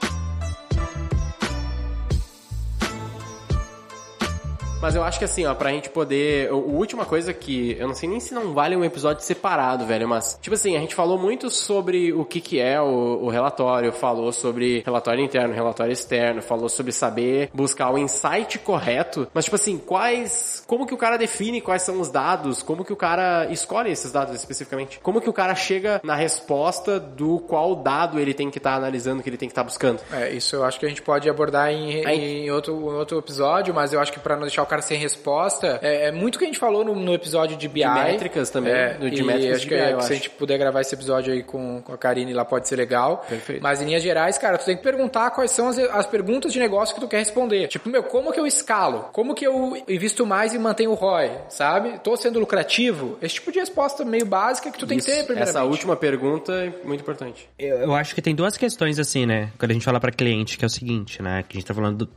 Mas 4.81 4.95
eu 4.95 5.05
acho 5.05 5.19
que 5.19 5.25
assim, 5.25 5.45
ó, 5.45 5.55
pra 5.55 5.71
gente 5.71 5.91
poder. 5.91 6.49
A 6.49 6.55
última 6.55 7.05
coisa 7.05 7.33
que. 7.35 7.77
Eu 7.79 7.87
não 7.87 7.95
sei 7.95 8.09
nem 8.09 8.19
se 8.19 8.33
não 8.33 8.55
vale 8.55 8.75
um 8.75 8.85
episódio 8.85 9.23
separado, 9.23 9.85
velho, 9.85 10.09
mas. 10.09 10.39
Tipo 10.41 10.55
assim, 10.55 10.77
a 10.77 10.81
gente 10.81 10.95
falou 10.95 11.19
muito 11.19 11.51
sobre 11.51 12.13
o 12.13 12.25
que, 12.25 12.41
que 12.41 12.59
é 12.59 12.81
o, 12.81 13.21
o 13.23 13.29
relatório, 13.29 13.93
falou 13.93 14.33
sobre 14.33 14.83
relatório 14.85 15.23
interno, 15.23 15.55
relatório 15.55 15.93
externo, 15.93 16.41
falou 16.41 16.69
sobre 16.69 16.93
saber 16.93 17.51
buscar 17.53 17.91
o 17.91 17.99
insight 17.99 18.59
correto. 18.59 19.29
Mas, 19.35 19.45
tipo 19.45 19.57
assim, 19.57 19.77
quais. 19.77 20.65
Como 20.67 20.87
que 20.87 20.95
o 20.95 20.99
cara 20.99 21.19
define 21.19 21.61
quais 21.61 21.83
são 21.83 22.01
os 22.01 22.09
dados? 22.09 22.63
Como 22.63 22.85
que 22.85 22.93
o 22.93 22.97
cara 22.97 23.47
escolhe 23.51 23.91
esses 23.91 24.11
dados 24.11 24.35
especificamente? 24.35 24.99
Como 25.01 25.21
que 25.21 25.29
o 25.29 25.33
cara 25.33 25.55
chega 25.55 26.01
na 26.03 26.15
resposta 26.15 26.99
do 26.99 27.39
qual 27.41 27.77
dado 27.77 28.19
ele 28.19 28.33
tem 28.33 28.51
que 28.51 28.59
estar 28.59 28.75
analisando, 28.75 29.23
que 29.23 29.29
ele 29.29 29.37
tem 29.37 29.49
que 29.49 29.53
estar 29.53 29.65
buscando? 29.65 30.01
É, 30.11 30.31
isso 30.31 30.57
eu 30.57 30.65
acho 30.65 30.81
que 30.81 30.87
a 30.87 30.89
gente 30.89 31.03
pode 31.03 31.29
abordar 31.29 31.71
em, 31.71 32.03
em 32.05 32.51
outro, 32.51 32.75
em 32.75 32.95
outro 32.95 33.19
episódio, 33.19 33.75
mas 33.75 33.93
eu 33.93 34.01
acho 34.01 34.13
que 34.13 34.21
pra 34.21 34.37
não 34.37 34.43
deixar 34.43 34.63
o 34.63 34.70
cara 34.71 34.83
sem 34.83 34.99
resposta, 34.99 35.79
é, 35.83 36.07
é 36.09 36.13
muito 36.13 36.39
que 36.39 36.45
a 36.45 36.47
gente 36.47 36.59
falou 36.59 36.85
no, 36.85 36.95
no 36.95 37.13
episódio 37.15 37.57
de 37.57 37.69
BI. 37.69 37.85
métricas 37.85 38.51
também, 38.51 38.73
É, 38.73 38.95
do- 38.95 39.11
de 39.11 39.21
e 39.21 39.25
métricas 39.25 39.57
acho 39.57 39.61
de 39.63 39.69
que 39.69 39.75
BI, 39.75 39.81
é, 39.81 39.93
eu 39.93 39.99
se 40.01 40.05
acho. 40.05 40.13
a 40.13 40.17
gente 40.17 40.31
puder 40.31 40.59
gravar 40.59 40.81
esse 40.81 40.95
episódio 40.95 41.33
aí 41.33 41.43
com, 41.43 41.83
com 41.83 41.93
a 41.93 41.99
Karine 41.99 42.33
lá 42.33 42.45
pode 42.45 42.69
ser 42.69 42.77
legal. 42.77 43.25
Perfeito. 43.29 43.63
Mas 43.63 43.83
em 43.83 43.87
linhas 43.87 44.03
gerais, 44.03 44.39
cara, 44.39 44.57
tu 44.59 44.65
tem 44.65 44.77
que 44.77 44.83
perguntar 44.83 45.31
quais 45.33 45.51
são 45.51 45.69
as, 45.69 45.79
as 45.79 46.07
perguntas 46.07 46.53
de 46.53 46.59
negócio 46.59 46.95
que 46.95 47.01
tu 47.01 47.09
quer 47.09 47.19
responder. 47.19 47.69
Tipo, 47.69 47.89
meu, 47.89 48.03
como 48.03 48.33
que 48.33 48.41
eu 48.41 48.47
escalo? 48.47 49.09
Como 49.13 49.35
que 49.35 49.47
eu 49.47 49.77
invisto 49.89 50.25
mais 50.25 50.55
e 50.55 50.59
mantenho 50.59 50.91
o 50.93 50.95
ROI? 50.95 51.31
Sabe? 51.49 51.99
Tô 52.03 52.17
sendo 52.17 52.39
lucrativo? 52.39 53.19
Esse 53.21 53.35
tipo 53.37 53.51
de 53.53 53.59
resposta 53.59 54.05
meio 54.05 54.25
básica 54.27 54.71
que 54.71 54.79
tu 54.79 54.87
tem 54.87 54.99
Isso, 54.99 55.07
que 55.09 55.13
ter, 55.13 55.25
primeiramente. 55.25 55.57
Essa 55.57 55.65
última 55.65 55.97
pergunta 55.97 56.53
é 56.53 56.73
muito 56.87 57.01
importante. 57.01 57.49
Eu, 57.59 57.77
eu 57.79 57.95
acho 57.95 58.15
que 58.15 58.23
tem 58.23 58.35
duas 58.35 58.57
questões 58.57 58.99
assim, 58.99 59.27
né? 59.27 59.51
Quando 59.59 59.71
a 59.71 59.75
gente 59.75 59.85
fala 59.85 59.99
pra 60.01 60.11
cliente, 60.13 60.57
que 60.59 60.65
é 60.65 60.67
o 60.67 60.71
seguinte, 60.71 61.23
né? 61.23 61.45
Que 61.49 61.57
a 61.57 61.61
gente 61.61 61.67
tá 61.67 61.75
falando 61.75 62.05
do, 62.05 62.11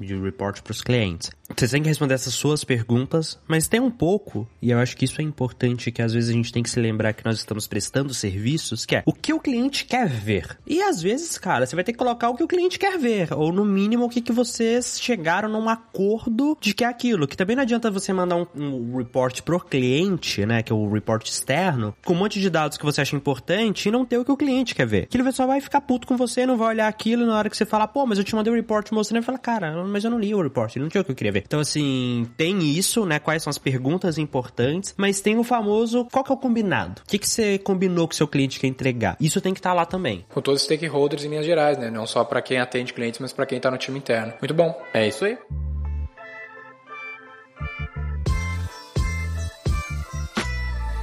de 0.00 0.16
report 0.18 0.60
pros 0.62 0.80
clientes. 0.80 1.30
Você 1.56 1.68
tem 1.68 1.82
que 1.82 1.88
responder 1.88 2.14
essas 2.14 2.34
suas 2.34 2.64
perguntas, 2.64 3.38
mas 3.46 3.68
tem 3.68 3.78
um 3.78 3.90
pouco, 3.90 4.48
e 4.60 4.70
eu 4.70 4.78
acho 4.78 4.96
que 4.96 5.04
isso 5.04 5.20
é 5.20 5.24
importante, 5.24 5.92
que 5.92 6.00
às 6.00 6.12
vezes 6.12 6.30
a 6.30 6.32
gente 6.32 6.52
tem 6.52 6.62
que 6.62 6.70
se 6.70 6.80
lembrar 6.80 7.12
que 7.12 7.24
nós 7.24 7.38
estamos 7.38 7.66
prestando 7.66 8.14
serviços, 8.14 8.86
que 8.86 8.96
é 8.96 9.02
o 9.04 9.12
que 9.12 9.32
o 9.32 9.40
cliente 9.40 9.84
quer 9.84 10.08
ver. 10.08 10.58
E 10.66 10.82
às 10.82 11.02
vezes, 11.02 11.36
cara, 11.38 11.66
você 11.66 11.74
vai 11.74 11.84
ter 11.84 11.92
que 11.92 11.98
colocar 11.98 12.30
o 12.30 12.36
que 12.36 12.42
o 12.42 12.48
cliente 12.48 12.78
quer 12.78 12.98
ver, 12.98 13.32
ou 13.32 13.52
no 13.52 13.64
mínimo 13.64 14.04
o 14.04 14.08
que, 14.08 14.20
que 14.20 14.32
vocês 14.32 14.98
chegaram 15.00 15.48
num 15.48 15.68
acordo 15.68 16.56
de 16.60 16.72
que 16.72 16.84
é 16.84 16.86
aquilo. 16.86 17.28
Que 17.28 17.36
também 17.36 17.54
não 17.54 17.62
adianta 17.62 17.90
você 17.90 18.12
mandar 18.12 18.36
um, 18.36 18.46
um 18.54 18.96
report 18.96 19.42
pro 19.42 19.60
cliente, 19.60 20.44
né? 20.46 20.62
Que 20.62 20.72
é 20.72 20.74
o 20.74 20.90
report 20.90 21.26
externo, 21.26 21.94
com 22.04 22.14
um 22.14 22.16
monte 22.16 22.40
de 22.40 22.48
dados 22.48 22.78
que 22.78 22.84
você 22.84 23.02
acha 23.02 23.14
importante 23.14 23.88
e 23.88 23.92
não 23.92 24.04
ter 24.04 24.18
o 24.18 24.24
que 24.24 24.32
o 24.32 24.36
cliente 24.36 24.74
quer 24.74 24.86
ver. 24.86 25.08
Ele 25.12 25.32
só 25.32 25.46
vai 25.46 25.60
ficar 25.60 25.80
puto 25.82 26.06
com 26.06 26.16
você, 26.16 26.46
não 26.46 26.56
vai 26.56 26.68
olhar 26.68 26.88
aquilo 26.88 27.26
na 27.26 27.36
hora 27.36 27.50
que 27.50 27.56
você 27.56 27.66
fala, 27.66 27.86
pô, 27.86 28.06
mas 28.06 28.18
eu 28.18 28.24
te 28.24 28.34
mandei 28.34 28.52
o 28.52 28.56
report 28.56 28.90
mostrando, 28.90 29.18
ele 29.18 29.26
fala, 29.26 29.38
cara, 29.38 29.81
mas 29.88 30.04
eu 30.04 30.10
não 30.10 30.18
li 30.18 30.34
o 30.34 30.42
report, 30.42 30.74
ele 30.76 30.84
não 30.84 30.90
tinha 30.90 31.00
o 31.00 31.04
que 31.04 31.10
eu 31.10 31.16
queria 31.16 31.32
ver. 31.32 31.44
Então, 31.46 31.60
assim, 31.60 32.28
tem 32.36 32.62
isso, 32.62 33.04
né? 33.04 33.18
Quais 33.18 33.42
são 33.42 33.50
as 33.50 33.58
perguntas 33.58 34.18
importantes, 34.18 34.94
mas 34.96 35.20
tem 35.20 35.38
o 35.38 35.44
famoso, 35.44 36.06
qual 36.12 36.24
que 36.24 36.32
é 36.32 36.34
o 36.34 36.38
combinado? 36.38 37.02
O 37.02 37.08
que, 37.08 37.18
que 37.18 37.28
você 37.28 37.58
combinou 37.58 38.08
que 38.08 38.14
o 38.14 38.16
seu 38.16 38.28
cliente 38.28 38.58
quer 38.60 38.66
entregar? 38.66 39.16
Isso 39.20 39.40
tem 39.40 39.52
que 39.52 39.60
estar 39.60 39.72
lá 39.72 39.84
também. 39.84 40.24
Com 40.28 40.40
todos 40.40 40.60
os 40.60 40.64
stakeholders 40.64 41.24
em 41.24 41.28
linhas 41.28 41.46
gerais, 41.46 41.78
né? 41.78 41.90
Não 41.90 42.06
só 42.06 42.24
pra 42.24 42.42
quem 42.42 42.58
atende 42.58 42.92
clientes, 42.92 43.20
mas 43.20 43.32
pra 43.32 43.46
quem 43.46 43.60
tá 43.60 43.70
no 43.70 43.78
time 43.78 43.98
interno. 43.98 44.34
Muito 44.40 44.54
bom. 44.54 44.80
É 44.92 45.06
isso 45.06 45.24
aí. 45.24 45.38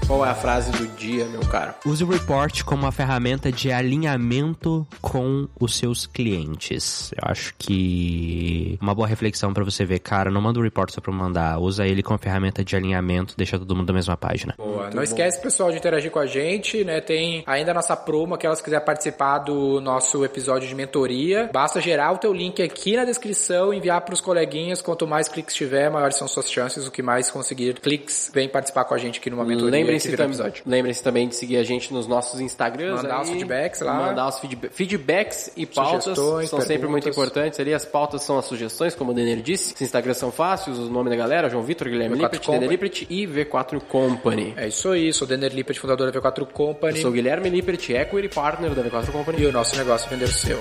Qual 0.09 0.25
é 0.25 0.29
a 0.29 0.33
frase 0.33 0.71
do 0.71 0.87
dia, 0.87 1.25
meu 1.25 1.41
caro? 1.41 1.75
Use 1.85 2.03
o 2.03 2.07
report 2.07 2.63
como 2.63 2.81
uma 2.81 2.91
ferramenta 2.91 3.51
de 3.51 3.71
alinhamento 3.71 4.87
com 4.99 5.47
os 5.59 5.77
seus 5.77 6.07
clientes. 6.07 7.11
Eu 7.11 7.29
acho 7.29 7.53
que 7.59 8.75
uma 8.81 8.95
boa 8.95 9.07
reflexão 9.07 9.53
pra 9.53 9.63
você 9.63 9.85
ver, 9.85 9.99
cara, 9.99 10.31
não 10.31 10.41
manda 10.41 10.59
o 10.59 10.63
report 10.63 10.89
só 10.89 10.99
pra 10.99 11.13
mandar, 11.13 11.59
usa 11.59 11.85
ele 11.85 12.01
como 12.01 12.17
ferramenta 12.17 12.65
de 12.65 12.75
alinhamento, 12.75 13.35
deixa 13.37 13.59
todo 13.59 13.75
mundo 13.75 13.89
na 13.89 13.93
mesma 13.93 14.17
página. 14.17 14.55
Boa. 14.57 14.89
Não 14.89 15.03
esquece, 15.03 15.39
pessoal, 15.39 15.69
de 15.69 15.77
interagir 15.77 16.09
com 16.09 16.17
a 16.17 16.25
gente, 16.25 16.83
né? 16.83 17.01
Tem 17.01 17.43
ainda 17.45 17.69
a 17.69 17.73
nossa 17.75 17.95
promo, 17.95 18.35
que 18.35 18.47
quiser 18.63 18.79
participar 18.79 19.37
do 19.37 19.79
nosso 19.79 20.25
episódio 20.25 20.67
de 20.67 20.73
mentoria. 20.73 21.51
Basta 21.53 21.79
gerar 21.79 22.13
o 22.13 22.17
teu 22.17 22.33
link 22.33 22.63
aqui 22.63 22.97
na 22.97 23.05
descrição, 23.05 23.71
enviar 23.71 24.01
pros 24.01 24.21
coleguinhas. 24.21 24.81
Quanto 24.81 25.05
mais 25.05 25.27
cliques 25.27 25.53
tiver, 25.53 25.91
maiores 25.91 26.15
são 26.15 26.27
suas 26.27 26.51
chances. 26.51 26.87
O 26.87 26.91
que 26.91 27.03
mais 27.03 27.29
conseguir 27.29 27.75
cliques, 27.79 28.31
vem 28.33 28.49
participar 28.49 28.85
com 28.85 28.95
a 28.95 28.97
gente 28.97 29.19
aqui 29.19 29.29
numa 29.29 29.45
mentoria. 29.45 29.98
Lembrem-se 30.07 30.07
vira 30.09 30.51
tam 30.51 30.61
lembrem-se 30.65 31.03
também 31.03 31.27
de 31.27 31.35
seguir 31.35 31.57
a 31.57 31.63
gente 31.63 31.93
nos 31.93 32.07
nossos 32.07 32.39
Instagrams. 32.39 33.01
Mandar 33.03 33.15
aí, 33.17 33.21
os 33.23 33.29
feedbacks 33.29 33.81
lá. 33.81 33.93
Mandar 33.93 34.27
os 34.27 34.39
feedba- 34.39 34.69
feedbacks 34.71 35.51
e 35.57 35.65
pautas. 35.65 36.03
Sugestões, 36.03 36.49
São 36.49 36.61
sempre 36.61 36.87
muito 36.87 37.07
importantes 37.09 37.59
ali. 37.59 37.73
As 37.73 37.85
pautas 37.85 38.23
são 38.23 38.37
as 38.37 38.45
sugestões, 38.45 38.95
como 38.95 39.11
o 39.11 39.13
Denner 39.13 39.41
disse. 39.41 39.73
Os 39.73 39.81
Instagrams 39.81 40.17
são 40.17 40.31
fáceis, 40.31 40.77
o 40.77 40.89
nome 40.89 41.09
da 41.09 41.15
galera, 41.15 41.49
João 41.49 41.63
Vitor, 41.63 41.87
Guilherme 41.89 42.15
V4 42.17 42.21
Lippert. 42.23 42.49
Denner 42.49 42.69
Lippert 42.69 43.05
e 43.09 43.27
V4 43.27 43.79
Company. 43.81 44.53
É 44.57 44.67
isso 44.67 44.89
aí, 44.89 45.11
sou 45.13 45.27
Denner 45.27 45.53
Lippert, 45.53 45.79
fundador 45.79 46.11
da 46.11 46.19
V4 46.19 46.39
Eu 46.39 46.45
Company. 46.47 46.99
sou 47.01 47.09
o 47.11 47.13
Guilherme 47.13 47.49
Lippert, 47.49 47.89
Equity 47.89 48.29
Partner 48.29 48.71
da 48.71 48.81
V4 48.83 49.11
Company. 49.11 49.41
E 49.41 49.45
o 49.45 49.51
nosso 49.51 49.75
negócio 49.77 50.07
é 50.07 50.09
vender 50.09 50.25
o 50.25 50.31
seu. 50.31 50.57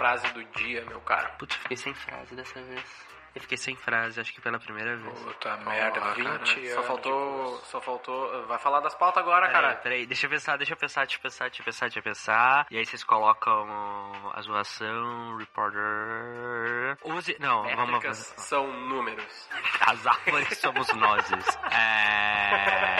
Frase 0.00 0.26
do 0.32 0.42
dia, 0.58 0.82
meu 0.86 1.00
cara? 1.02 1.28
Putz, 1.38 1.54
fiquei 1.56 1.76
sem 1.76 1.92
frase 1.92 2.34
dessa 2.34 2.58
vez. 2.62 3.10
Eu 3.32 3.40
fiquei 3.42 3.56
sem 3.58 3.76
frase, 3.76 4.18
acho 4.18 4.32
que 4.34 4.40
pela 4.40 4.58
primeira 4.58 4.96
vez. 4.96 5.18
Puta 5.20 5.56
merda, 5.58 6.00
20 6.14 6.68
Só 6.70 6.82
faltou. 6.82 7.56
Só 7.64 7.80
faltou. 7.80 8.46
Vai 8.46 8.58
falar 8.58 8.80
das 8.80 8.94
pautas 8.96 9.22
agora, 9.22 9.46
Peraí, 9.46 9.62
cara. 9.62 9.76
peraí, 9.76 10.06
deixa 10.06 10.26
eu 10.26 10.30
pensar, 10.30 10.56
deixa 10.56 10.72
eu 10.72 10.76
pensar, 10.76 11.02
deixa 11.04 11.18
eu 11.18 11.22
pensar, 11.22 11.44
deixa 11.44 11.60
eu 11.60 11.64
pensar, 11.64 11.86
deixa 11.86 11.98
eu 11.98 12.02
pensar. 12.02 12.66
E 12.70 12.78
aí 12.78 12.84
vocês 12.84 13.04
colocam 13.04 14.32
a 14.34 14.40
zoação, 14.40 15.36
reporter. 15.36 16.96
Use. 17.04 17.36
Não, 17.38 17.62
vamos. 17.62 17.92
Métricas 17.92 18.34
são 18.38 18.66
números. 18.88 19.48
As 19.86 20.04
árvores 20.06 20.58
somos 20.58 20.88
nós. 20.94 21.30
É. 21.70 22.99